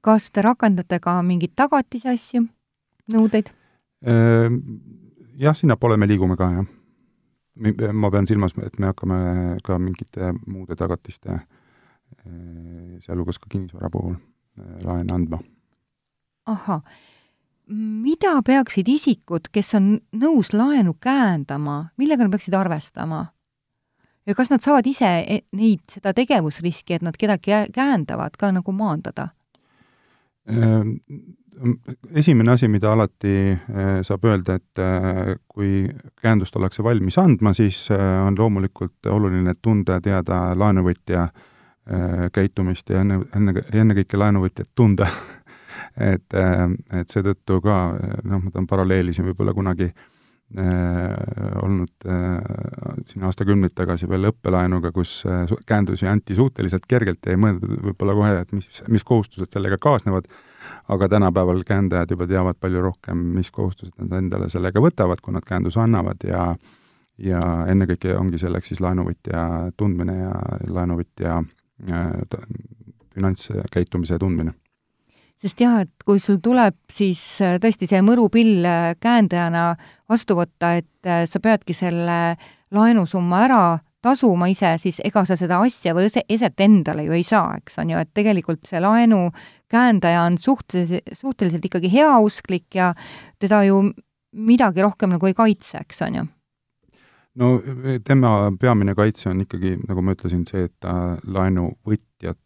[0.00, 2.46] kas te rakendate ka mingeid tagatise asju,
[3.12, 3.50] nõudeid?
[5.38, 6.66] Jah, sinnapoole me liigume ka, jah
[7.92, 9.18] ma pean silmas, et me hakkame
[9.64, 11.40] ka mingite muude tagatiste,
[12.24, 14.16] eh, sealhulgas ka kinnisvara puhul,
[14.58, 15.40] eh, laene andma.
[16.48, 16.80] ahah,
[17.68, 23.26] mida peaksid isikud, kes on nõus laenu käendama, millega nad peaksid arvestama?
[24.28, 28.72] ja kas nad saavad ise e-, neid, seda tegevusriski, et nad kedagi käendavad, ka nagu
[28.76, 29.30] maandada?
[32.14, 33.32] Esimene asi, mida alati
[34.06, 34.80] saab öelda, et
[35.50, 35.88] kui
[36.22, 41.28] käendust ollakse valmis andma, siis on loomulikult oluline tunda ja teada laenuvõtja
[42.34, 45.08] käitumist ja enne, enne, ennekõike laenuvõtjat tunda.
[45.98, 47.74] Et, et seetõttu ka
[48.26, 50.06] noh, ma toon paralleeli siin võib-olla kunagi äh,
[50.56, 52.38] Äh, olnud äh,
[53.04, 58.14] siin aastakümneid tagasi veel õppelaenuga, kus äh, käendusi anti suhteliselt kergelt ja ei mõeldud võib-olla
[58.16, 60.24] kohe, et mis, mis kohustused sellega kaasnevad,
[60.88, 65.46] aga tänapäeval käendajad juba teavad palju rohkem, mis kohustused nad endale sellega võtavad, kui nad
[65.46, 66.24] käenduse annavad.
[66.24, 66.54] Ja
[67.18, 70.32] ja ennekõike ongi selleks siis laenuvõtja tundmine ja
[70.70, 71.40] laenuvõtja
[73.14, 74.54] finantskäitumise tundmine.
[75.38, 79.76] Sest jah, et kui sul tuleb siis äh, tõesti see mõrupill äh, käendajana
[80.10, 82.34] vastu võtta, et äh, sa peadki selle
[82.74, 83.60] laenusumma ära
[84.02, 87.92] tasuma ise, siis ega sa seda asja või eset endale ju ei saa, eks on
[87.92, 89.28] ju, et tegelikult see laenu
[89.70, 92.92] käendaja on suhteliselt, suhteliselt ikkagi heausklik ja
[93.38, 93.82] teda ju
[94.38, 96.26] midagi rohkem nagu ei kaitse, eks on ju.
[97.38, 97.48] No
[98.04, 102.38] tema peamine kaitse on ikkagi, nagu ma ütlesin, see, et ta laenuvõtjat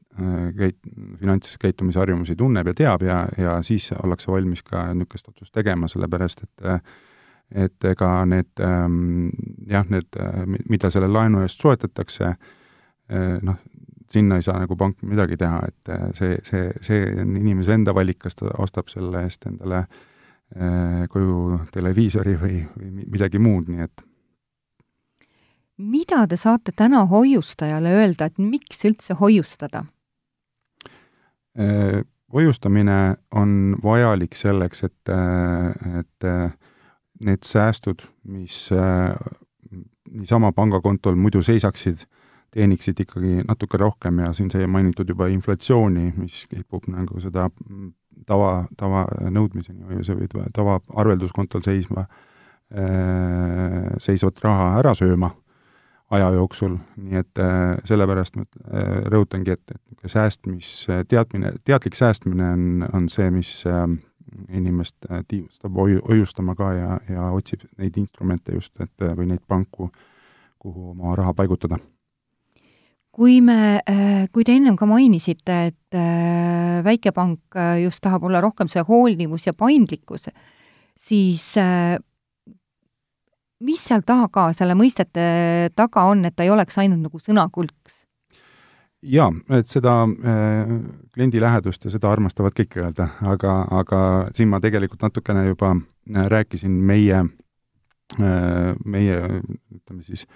[0.59, 5.89] käit-, finantskäitumise harjumusi tunneb ja teab ja, ja siis ollakse valmis ka niisugust otsust tegema,
[5.89, 6.67] sellepärast et
[7.55, 9.31] et ega need ähm,
[9.69, 10.19] jah, need,
[10.71, 12.33] mida selle laenu eest soetatakse,
[13.43, 13.59] noh,
[14.13, 18.23] sinna ei saa nagu pank midagi teha, et see, see, see on inimese enda valik,
[18.25, 19.83] kas ta ostab selle eest endale
[21.13, 24.05] koju televiisori või, või midagi muud, nii et
[25.83, 29.85] mida te saate täna hoiustajale öelda, et miks üldse hoiustada?
[31.59, 35.13] Äh, hoiustamine on vajalik selleks, et,
[36.01, 36.29] et
[37.23, 39.15] need säästud, mis äh,
[40.13, 42.05] niisama pangakontol muidu seisaksid,
[42.53, 47.49] teeniksid ikkagi natuke rohkem ja siin sai mainitud juba inflatsiooni, mis kipub nagu seda
[48.29, 52.07] tava, tavanõudmiseni või see või tavaarvelduskontol seisma,
[52.75, 55.33] äh, seisvat raha ära sööma
[56.13, 58.45] aja jooksul, nii et äh, sellepärast ma
[59.09, 60.75] rõhutangi, et, et säästmis,
[61.09, 63.87] teadmine, teadlik säästmine on, on see, mis äh,
[64.49, 64.97] inimest
[65.29, 69.91] tiivustab hoiu-, hoiustama ka ja, ja otsib neid instrumente just, et või neid panku,
[70.63, 71.79] kuhu oma raha paigutada.
[73.13, 73.81] kui me,
[74.33, 75.99] kui te ennem ka mainisite, et
[76.85, 80.31] väikepank just tahab olla rohkem see hoolivus ja paindlikkus,
[80.97, 81.53] siis
[83.63, 85.27] mis seal taga, selle mõistete
[85.77, 88.02] taga on, et ta ei oleks ainult nagu sõnakulks?
[89.03, 90.73] Jaa, et seda äh,
[91.15, 94.01] kliendi lähedust ja seda armastavad kõik öelda, aga, aga
[94.37, 99.19] siin ma tegelikult natukene juba äh, rääkisin meie äh,, meie
[99.75, 100.27] ütleme siis,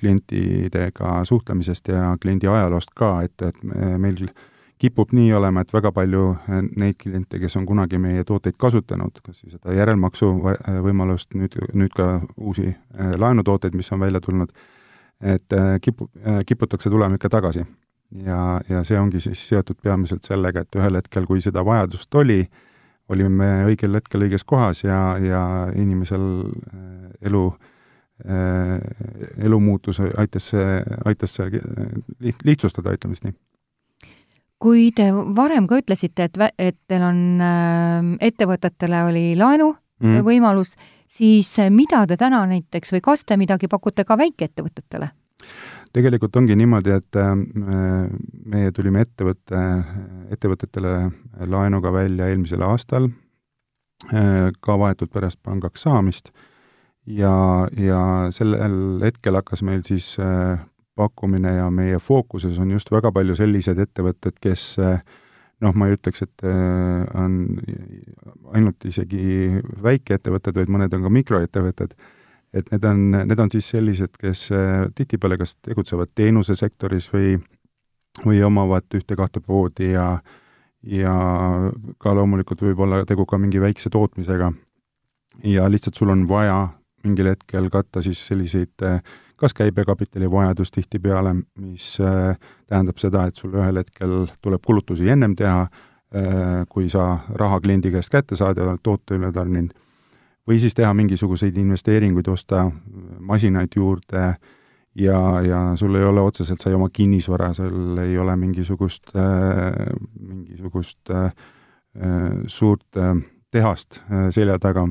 [0.00, 3.58] klientidega suhtlemisest ja kliendi ajaloost ka, et, et
[4.00, 4.30] meil äh,
[4.80, 9.20] kipub nii olema, et väga palju äh, neid kliente, kes on kunagi meie tooteid kasutanud,
[9.24, 10.30] kas siis seda järelmaksu
[10.86, 14.56] võimalust, nüüd, nüüd ka uusi laenutooteid, mis on välja tulnud,
[15.20, 16.08] et kipu-,
[16.48, 17.66] kiputakse tulema ikka tagasi.
[18.26, 22.44] Ja, ja see ongi siis seotud peamiselt sellega, et ühel hetkel, kui seda vajadust oli,
[23.10, 25.42] olime me õigel hetkel õiges kohas ja, ja
[25.74, 26.24] inimesel
[27.26, 27.44] elu
[29.40, 31.62] elumuutus aitas see, aitas see
[32.44, 33.38] lihtsustada, ütleme siis nii
[34.60, 40.20] kui te varem ka ütlesite, et, et teil on äh, ettevõtetele oli laenu mm.
[40.26, 40.74] võimalus,
[41.16, 45.10] siis äh, mida te täna näiteks või kas te midagi pakute ka väikeettevõtetele?
[45.96, 47.32] Tegelikult ongi niimoodi, et äh,
[48.52, 49.62] meie tulime ettevõtte,
[50.34, 50.94] ettevõtetele
[51.50, 53.10] laenuga välja eelmisel aastal,
[54.12, 56.30] äh, ka vahetult pärast pangaks saamist,
[57.06, 57.32] ja,
[57.76, 58.02] ja
[58.34, 60.12] sellel hetkel hakkas meil siis
[61.00, 64.74] pakkumine ja meie fookuses on just väga palju sellised ettevõtted, kes
[65.64, 67.60] noh, ma ei ütleks, et äh, on
[68.56, 71.94] ainult isegi väikeettevõtted, vaid mõned on ka mikroettevõtted,
[72.54, 77.36] et need on, need on siis sellised, kes äh, tihtipeale kas tegutsevad teenusesektoris või,
[78.24, 80.12] või omavad ühte-kahte poodi ja
[80.80, 81.14] ja
[82.00, 84.52] ka loomulikult võib olla tegu ka mingi väikse tootmisega.
[85.44, 86.68] ja lihtsalt sul on vaja
[87.04, 89.02] mingil hetkel katta siis selliseid äh,
[89.36, 92.36] kas käibekapitali vajadus tihtipeale, mis äh,
[92.66, 95.68] tähendab seda, et sul ühel hetkel tuleb kulutusi ennem teha,
[96.68, 99.70] kui sa raha kliendi käest kätte saad ja oled toote üle tarninud,
[100.50, 102.64] või siis teha mingisuguseid investeeringuid, osta
[103.22, 104.24] masinaid juurde
[104.98, 109.94] ja, ja sul ei ole otseselt, sa ei oma kinnisvara, sul ei ole mingisugust äh,,
[110.18, 111.30] mingisugust äh,
[112.46, 113.14] suurt äh,
[113.50, 114.86] tehast äh, selja taga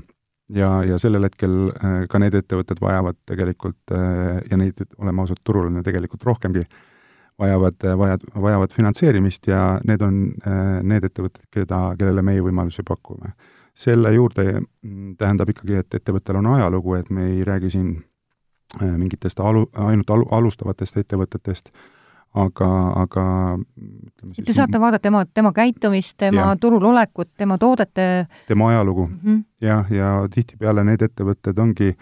[0.50, 5.42] ja, ja sellel hetkel äh, ka need ettevõtted vajavad tegelikult äh, ja neid, oleme ausad,
[5.44, 6.66] turul on ju tegelikult rohkemgi,
[7.40, 10.18] vajavad, vajad, vajavad finantseerimist ja need on
[10.84, 13.32] need ettevõtted, keda, kellele meie võimalusi pakume.
[13.80, 17.94] Selle juurde mm, tähendab ikkagi, et ettevõttel on ajalugu, et me ei räägi siin
[18.80, 21.72] mingitest alu, ainult alu, alustavatest ettevõtetest,
[22.38, 22.68] aga,
[23.02, 23.24] aga
[23.58, 26.60] ütleme siis Te saate vaadata tema, tema käitumist, tema ja.
[26.62, 29.42] turul olekut, tema toodete tema ajalugu mm -hmm.
[29.62, 31.96] jah, ja tihtipeale need ettevõtted ongi,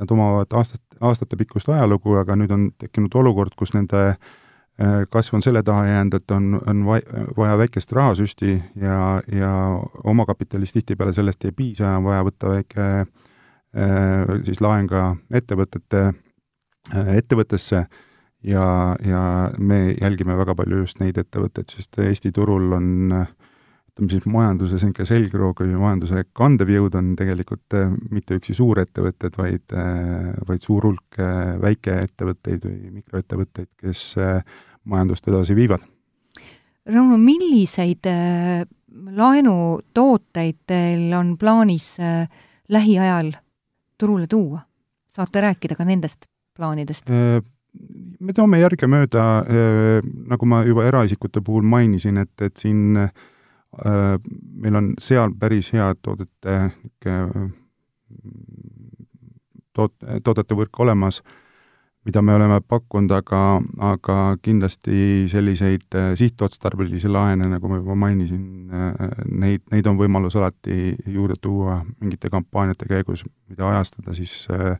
[0.00, 4.16] nad omavad aastat, aastatepikkust ajalugu, aga nüüd on tekkinud olukord, kus nende äh,
[5.10, 6.84] kasv on selle taha jäänud, et on, on
[7.36, 9.52] vaja väikest rahasüsti ja, ja
[10.04, 16.02] omakapitalist tihtipeale sellest ei piisa, on vaja võtta väike äh, siis laen ka ettevõtete,
[16.92, 17.86] äh, ettevõttesse.
[18.46, 23.16] Ja, ja me jälgime väga palju just neid ettevõtteid, sest Eesti turul on
[23.96, 29.38] ütleme siis majanduse niisugune selgroog või majanduse kandev jõud on tegelikult äh, mitte üksi suurettevõtted,
[29.40, 34.02] vaid, äh, vaid suur hulk äh, väikeettevõtteid või mikroettevõtteid, kes
[34.86, 35.82] majandust edasi viivad.
[36.86, 38.06] Rauno, milliseid
[39.16, 41.96] laenutooteid teil on plaanis
[42.68, 43.32] lähiajal
[43.98, 44.62] turule tuua?
[45.16, 46.26] saate rääkida ka nendest
[46.56, 47.08] plaanidest?
[48.20, 53.10] me toome järgemööda, äh, nagu ma juba eraisikute puhul mainisin, et, et siin äh,
[54.62, 56.56] meil on seal päris head toodete
[59.76, 61.20] toot-, toodete võrk olemas,
[62.06, 63.40] mida me oleme pakkunud, aga,
[63.82, 68.44] aga kindlasti selliseid äh, sihtotstarbelisi laene, nagu ma juba mainisin,
[69.30, 74.78] neid, neid on võimalus alati juurde tuua mingite kampaaniate käigus, mida ajastada siis äh,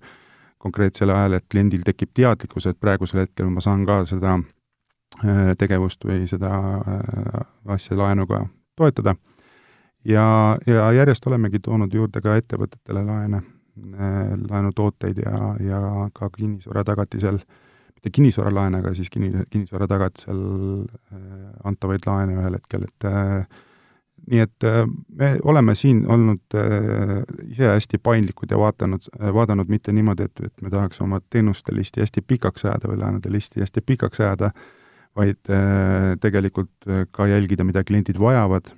[0.66, 6.04] konkreetsel ajal, et kliendil tekib teadlikkus, et praegusel hetkel ma saan ka seda äh, tegevust
[6.08, 7.42] või seda äh,
[7.76, 8.46] asja laenuga
[8.76, 9.16] toetada.
[10.04, 15.80] ja, ja järjest olemegi toonud juurde ka ettevõtetele laene, äh, laenutooteid ja, ja
[16.16, 17.38] ka kinnisvara tagatisel,
[17.96, 20.40] mitte kinnisvaralaene, aga siis kinni, kinnisvara tagatisel
[21.64, 23.08] antavaid laene ühel hetkel, et
[24.30, 24.84] nii et äh,
[25.18, 27.20] me oleme siin olnud äh,
[27.50, 31.74] ise hästi paindlikud ja vaatanud, äh, vaadanud mitte niimoodi, et, et me tahaks oma teenuste
[31.74, 34.50] listi hästi pikaks ajada või laenude listi hästi pikaks ajada,
[35.16, 35.48] vaid
[36.20, 36.84] tegelikult
[37.16, 38.68] ka jälgida, mida kliendid vajavad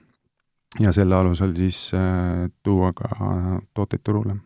[0.79, 1.81] ja selle alusel siis
[2.63, 3.09] tuua ka
[3.75, 4.37] tooteid turule.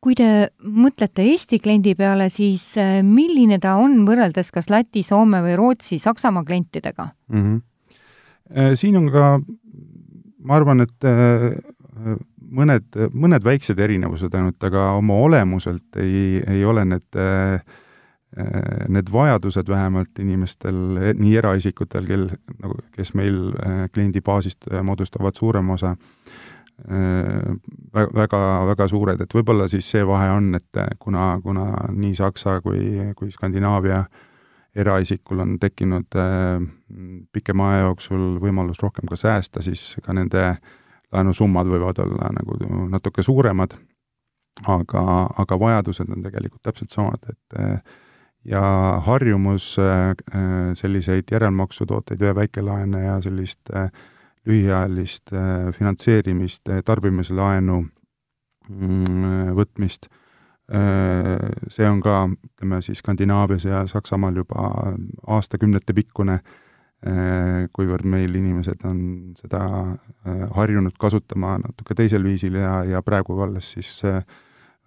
[0.00, 2.70] Kui te mõtlete Eesti kliendi peale, siis
[3.02, 7.42] milline ta on võrreldes kas Läti, Soome või Rootsi, Saksamaa klientidega mm?
[7.42, 7.64] -hmm
[8.56, 9.36] Äh, siin on ka,
[10.48, 11.50] ma arvan, et äh,
[12.38, 17.60] mõned, mõned väiksed erinevused ainult, aga oma olemuselt ei, ei ole need, äh,
[18.88, 20.78] need vajadused vähemalt inimestel,
[21.18, 22.26] nii eraisikutel, kel,
[22.62, 23.38] nagu, kes meil
[23.92, 25.94] kliendibaasist moodustavad suurema osa,
[26.78, 32.92] väga, väga suured, et võib-olla siis see vahe on, et kuna, kuna nii Saksa kui,
[33.18, 34.26] kui Skandinaavia äh,
[34.78, 36.62] eraisikul on tekkinud äh,
[37.32, 40.44] pikema aja jooksul võimalus rohkem ka säästa, siis ka nende
[41.12, 42.58] laenusummad võivad olla nagu
[42.92, 43.74] natuke suuremad,
[44.68, 45.04] aga,
[45.38, 47.80] aga vajadused on tegelikult täpselt samad, et äh,
[48.48, 48.62] ja
[49.04, 50.12] harjumus äh,
[50.78, 53.74] selliseid järelmaksutooteid ja väikelaene ja sellist
[54.48, 55.30] lühiajalist
[55.76, 60.08] finantseerimist, tarbimislaenu mm, võtmist
[60.68, 64.66] Äh, see on ka, ütleme siis Skandinaavias ja Saksamaal juba
[65.32, 66.34] aastakümnete pikkune,
[67.08, 68.98] äh, kuivõrd meil inimesed on
[69.38, 73.94] seda äh, harjunud kasutama natuke teisel viisil ja, ja praegu alles siis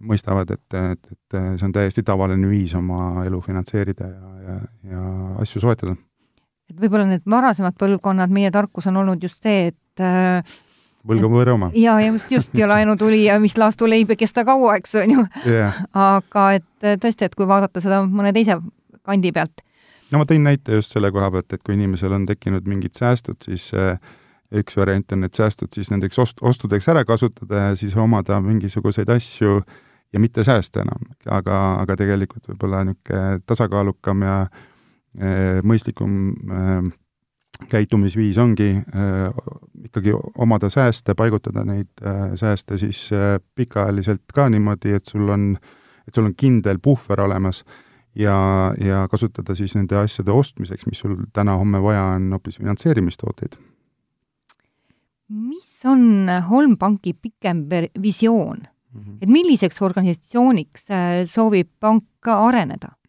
[0.01, 4.59] mõistavad, et, et, et see on täiesti tavaline viis oma elu finantseerida ja, ja,
[4.91, 5.03] ja
[5.41, 5.97] asju soetada.
[6.71, 10.59] Et võib-olla need varasemad põlvkonnad, meie tarkus on olnud just see, et äh,
[11.07, 11.71] võlg on võõra oma.
[11.77, 15.83] ja just, just ja laenutuli ja mis laastuleib ei kesta kaua, eks on ju yeah..
[15.97, 18.59] aga et tõesti, et kui vaadata seda mõne teise
[19.07, 19.63] kandi pealt.
[20.11, 23.39] no ma tõin näite just selle koha pealt, et kui inimesel on tekkinud mingid säästud,
[23.45, 23.97] siis äh,
[24.61, 29.09] üks variant on need säästud siis nendeks ost-, ostudeks ära kasutada ja siis omada mingisuguseid
[29.09, 29.61] asju
[30.11, 34.67] ja mitte säästa enam, aga, aga tegelikult võib-olla niisugune tasakaalukam ja äh,
[35.67, 36.11] mõistlikum
[36.47, 36.85] äh,
[37.69, 38.83] käitumisviis ongi äh,
[39.85, 45.55] ikkagi omada sääste, paigutada neid äh, sääste siis äh, pikaajaliselt ka niimoodi, et sul on,
[46.07, 47.63] et sul on kindel puhver olemas
[48.15, 48.35] ja,
[48.81, 53.59] ja kasutada siis nende asjade ostmiseks, mis sul täna-homme vaja on, hoopis finantseerimistooteid.
[55.29, 57.65] mis on Holmbanki pikem
[58.01, 59.01] visioon mm?
[59.01, 59.17] -hmm.
[59.21, 60.87] et milliseks organisatsiooniks
[61.25, 63.00] soovib pank areneda?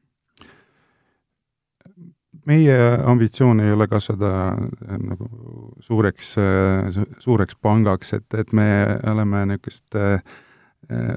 [2.44, 5.28] Meie ambitsioon ei ole kasvada äh, nagu
[5.80, 8.66] suureks, äh, suureks pangaks, et, et me
[9.12, 10.22] oleme niisugust äh,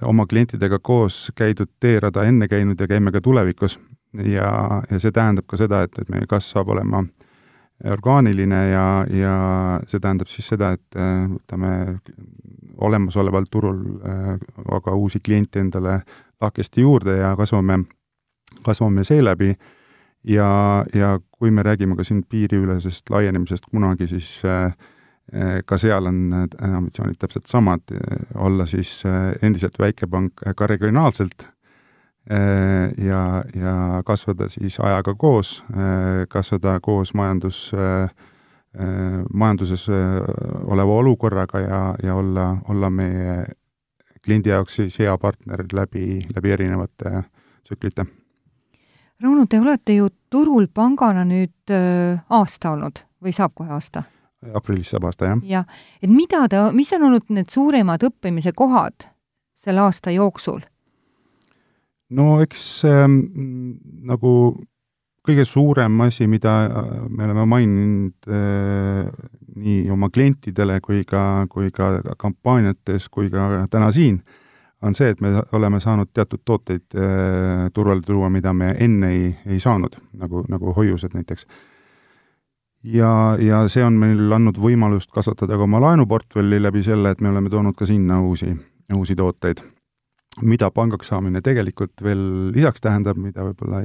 [0.06, 3.80] oma klientidega koos käidud teerada enne käinud ja käime ka tulevikus.
[4.24, 7.02] ja, ja see tähendab ka seda, et, et meie kasv saab olema
[7.92, 9.34] orgaaniline ja, ja
[9.88, 12.00] see tähendab siis seda, et võtame
[12.78, 13.82] olemasoleval turul
[14.78, 15.98] aga uusi kliente endale
[16.42, 17.82] lahkesti juurde ja kasvame,
[18.64, 19.52] kasvame seeläbi
[20.28, 24.74] ja, ja kui me räägime ka siin piiriülesest laienemisest kunagi, siis äh,
[25.66, 27.82] ka seal on ambitsioonid täpselt samad,
[28.36, 29.00] olla siis
[29.42, 31.48] endiselt väikepank ka regionaalselt
[33.02, 33.22] ja,
[33.58, 33.74] ja
[34.06, 35.64] kasvada siis ajaga koos,
[36.30, 37.72] kasvada koos majandus,
[39.34, 39.88] majanduses
[40.64, 43.44] oleva olukorraga ja, ja olla, olla meie
[44.26, 47.24] kliendi jaoks siis hea partner läbi, läbi erinevate
[47.64, 48.06] tsüklite.
[49.24, 54.04] Rauno, te olete ju turul pangana nüüd aasta olnud või saab kohe aasta?
[54.54, 55.42] aprillis saab aasta, jah.
[55.50, 55.66] jah,
[56.04, 59.08] et mida te, mis on olnud need suuremad õppimise kohad
[59.64, 60.62] selle aasta jooksul?
[62.14, 63.20] no eks ähm,
[64.06, 64.32] nagu
[65.26, 69.10] kõige suurem asi, mida äh, me oleme maininud äh,
[69.56, 74.20] nii oma klientidele kui ka, kui ka kampaaniates kui ka täna siin,
[74.82, 79.32] on see, et me oleme saanud teatud tooteid äh, turvale tuua, mida me enne ei,
[79.46, 81.48] ei saanud, nagu, nagu hoiused näiteks
[82.86, 87.32] ja, ja see on meil andnud võimalust kasvatada ka oma laenuportfelli läbi selle, et me
[87.32, 88.52] oleme toonud ka sinna uusi,
[88.96, 89.64] uusi tooteid.
[90.42, 93.78] mida pangaks saamine tegelikult veel lisaks tähendab, mida võib-olla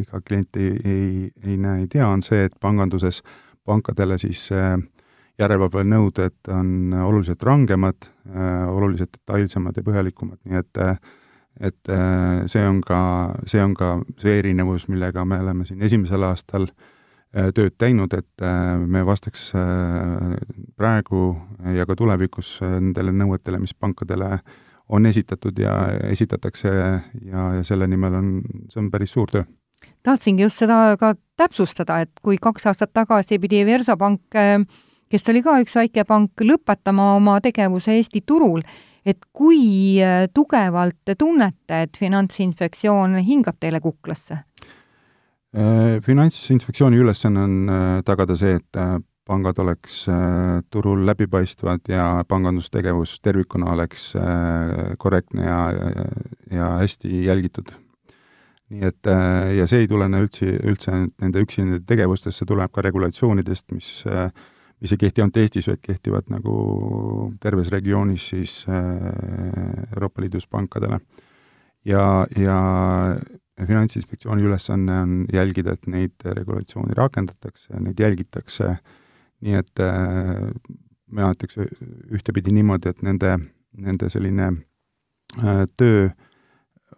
[0.00, 3.22] iga klient ei, ei, ei näe, ei tea, on see, et panganduses
[3.64, 4.74] pankadele siis äh,
[5.40, 10.86] järelevalvenõuded on oluliselt rangemad, äh, oluliselt detailsemad ja põhjalikumad, nii et
[11.60, 12.98] et äh, see on ka,
[13.46, 16.90] see on ka see erinevus, millega me oleme siin esimesel aastal äh,
[17.32, 20.34] Äh, tööd teinud, et äh, me vastaks äh,
[20.76, 21.30] praegu
[21.72, 24.34] ja ka tulevikus nendele nõuetele, mis pankadele
[24.92, 25.72] on esitatud ja
[26.10, 28.28] esitatakse ja, ja selle nimel on,
[28.68, 29.46] see on päris suur töö.
[30.04, 34.36] tahtsingi just seda ka täpsustada, et kui kaks aastat tagasi pidi Versopank,
[35.12, 38.64] kes oli ka üks väike pank, lõpetama oma tegevuse Eesti turul,
[39.04, 40.00] et kui
[40.32, 44.40] tugevalt te tunnete, et Finantsinspektsioon hingab teile kuklasse?
[45.52, 48.94] Äh, finantsinspektsiooni ülesanne on äh, tagada see, et äh,
[49.28, 50.06] pangad oleks
[50.72, 54.08] turul läbipaistvad ja pangandustegevus tervikuna oleks
[54.98, 55.58] korrektne ja,
[56.50, 57.70] ja, hästi jälgitud.
[58.72, 59.10] nii et
[59.56, 63.92] ja see ei tulene üldse, üldse nende üksi nende tegevustest, see tuleb ka regulatsioonidest, mis
[64.82, 66.54] mis ei kehti ainult Eestis, vaid kehtivad nagu
[67.40, 71.00] terves regioonis siis Euroopa Liidus pankadele.
[71.84, 72.58] ja, ja
[73.66, 78.76] Finantsinspektsiooni ülesanne on jälgida, et neid regulatsioone rakendatakse, neid jälgitakse,
[79.42, 80.48] nii et äh,
[81.12, 83.36] mina ütleks ühtepidi niimoodi, et nende,
[83.76, 84.48] nende selline
[85.38, 86.08] äh, töö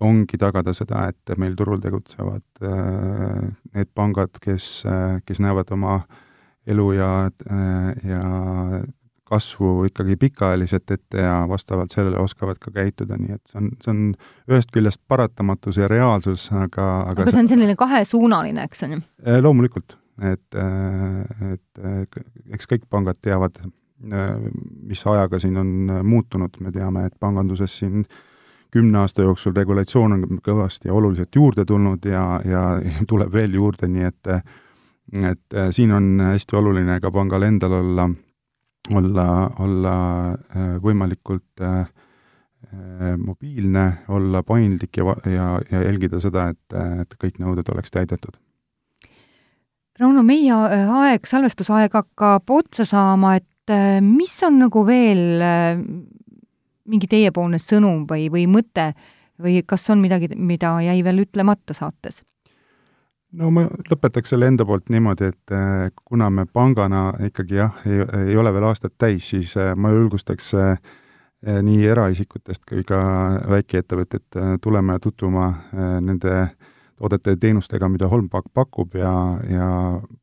[0.05, 3.43] ongi tagada seda, et meil turul tegutsevad äh,
[3.75, 4.85] need pangad, kes,
[5.27, 6.01] kes näevad oma
[6.67, 7.09] elu ja,
[8.05, 8.23] ja
[9.25, 13.93] kasvu ikkagi pikaajaliselt ette ja vastavalt sellele oskavad ka käituda, nii et see on, see
[13.93, 14.03] on
[14.53, 19.01] ühest küljest paratamatus ja reaalsus, aga, aga aga see on selline kahesuunaline, eks on ju?
[19.25, 19.97] Eh, loomulikult,
[20.33, 21.89] et, eh, et
[22.53, 23.59] eks kõik pangad teavad,
[24.05, 25.69] mis ajaga siin on
[26.05, 28.05] muutunud, me teame, et panganduses siin
[28.75, 32.65] kümne aasta jooksul regulatsioon on kõvasti ja oluliselt juurde tulnud ja, ja
[33.11, 34.35] tuleb veel juurde, nii et
[35.13, 38.09] et siin on hästi oluline ka pangal endal olla
[38.93, 39.97] olla, olla
[40.33, 47.41] äh, võimalikult äh, äh, mobiilne, olla paindlik ja, ja, ja jälgida seda, et, et kõik
[47.43, 48.37] nõuded oleks täidetud.
[50.01, 55.45] Rauno, meie aeg, salvestusaeg hakkab otsa saama, et mis on nagu veel
[56.85, 58.91] mingi teiepoolne sõnum või, või mõte
[59.41, 62.25] või kas on midagi, mida jäi veel ütlemata saates?
[63.39, 68.37] No ma lõpetaks selle enda poolt niimoodi, et äh, kuna me pangana ikkagi jah, ei,
[68.39, 70.77] ole veel aastat täis, siis äh, ma julgustaks äh,
[71.45, 72.99] nii eraisikutest kui ka
[73.53, 75.51] väikeettevõtted tulema ja tutvuma
[76.01, 76.47] nende
[76.97, 79.13] toodete ja teenustega, mida Holmpak pakub ja,
[79.51, 79.69] ja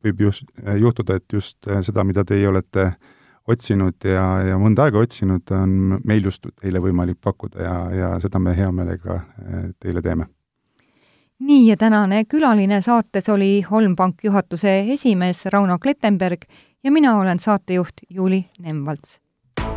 [0.02, 0.50] võib just
[0.82, 2.88] juhtuda, et just seda, mida teie olete
[3.54, 8.42] otsinud ja, ja mõnda aega otsinud, on meil just teile võimalik pakkuda ja, ja seda
[8.42, 9.22] me hea meelega
[9.78, 10.32] teile teeme
[11.42, 16.42] nii, ja tänane külaline saates oli Holmpank juhatuse esimees Rauno Klettenberg
[16.84, 19.20] ja mina olen saatejuht Juuli Nemvalts.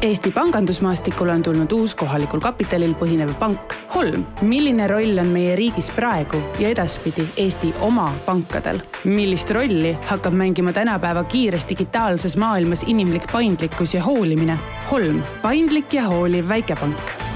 [0.02, 4.24] Eesti pangandusmaastikule on tulnud uus kohalikul kapitalil põhinev pank Holm.
[4.42, 8.80] milline roll on meie riigis praegu ja edaspidi Eesti oma pankadel?
[9.04, 14.58] millist rolli hakkab mängima tänapäeva kiires digitaalses maailmas inimlik paindlikkus ja hoolimine?
[14.90, 17.33] Holm, paindlik ja hooliv väikepank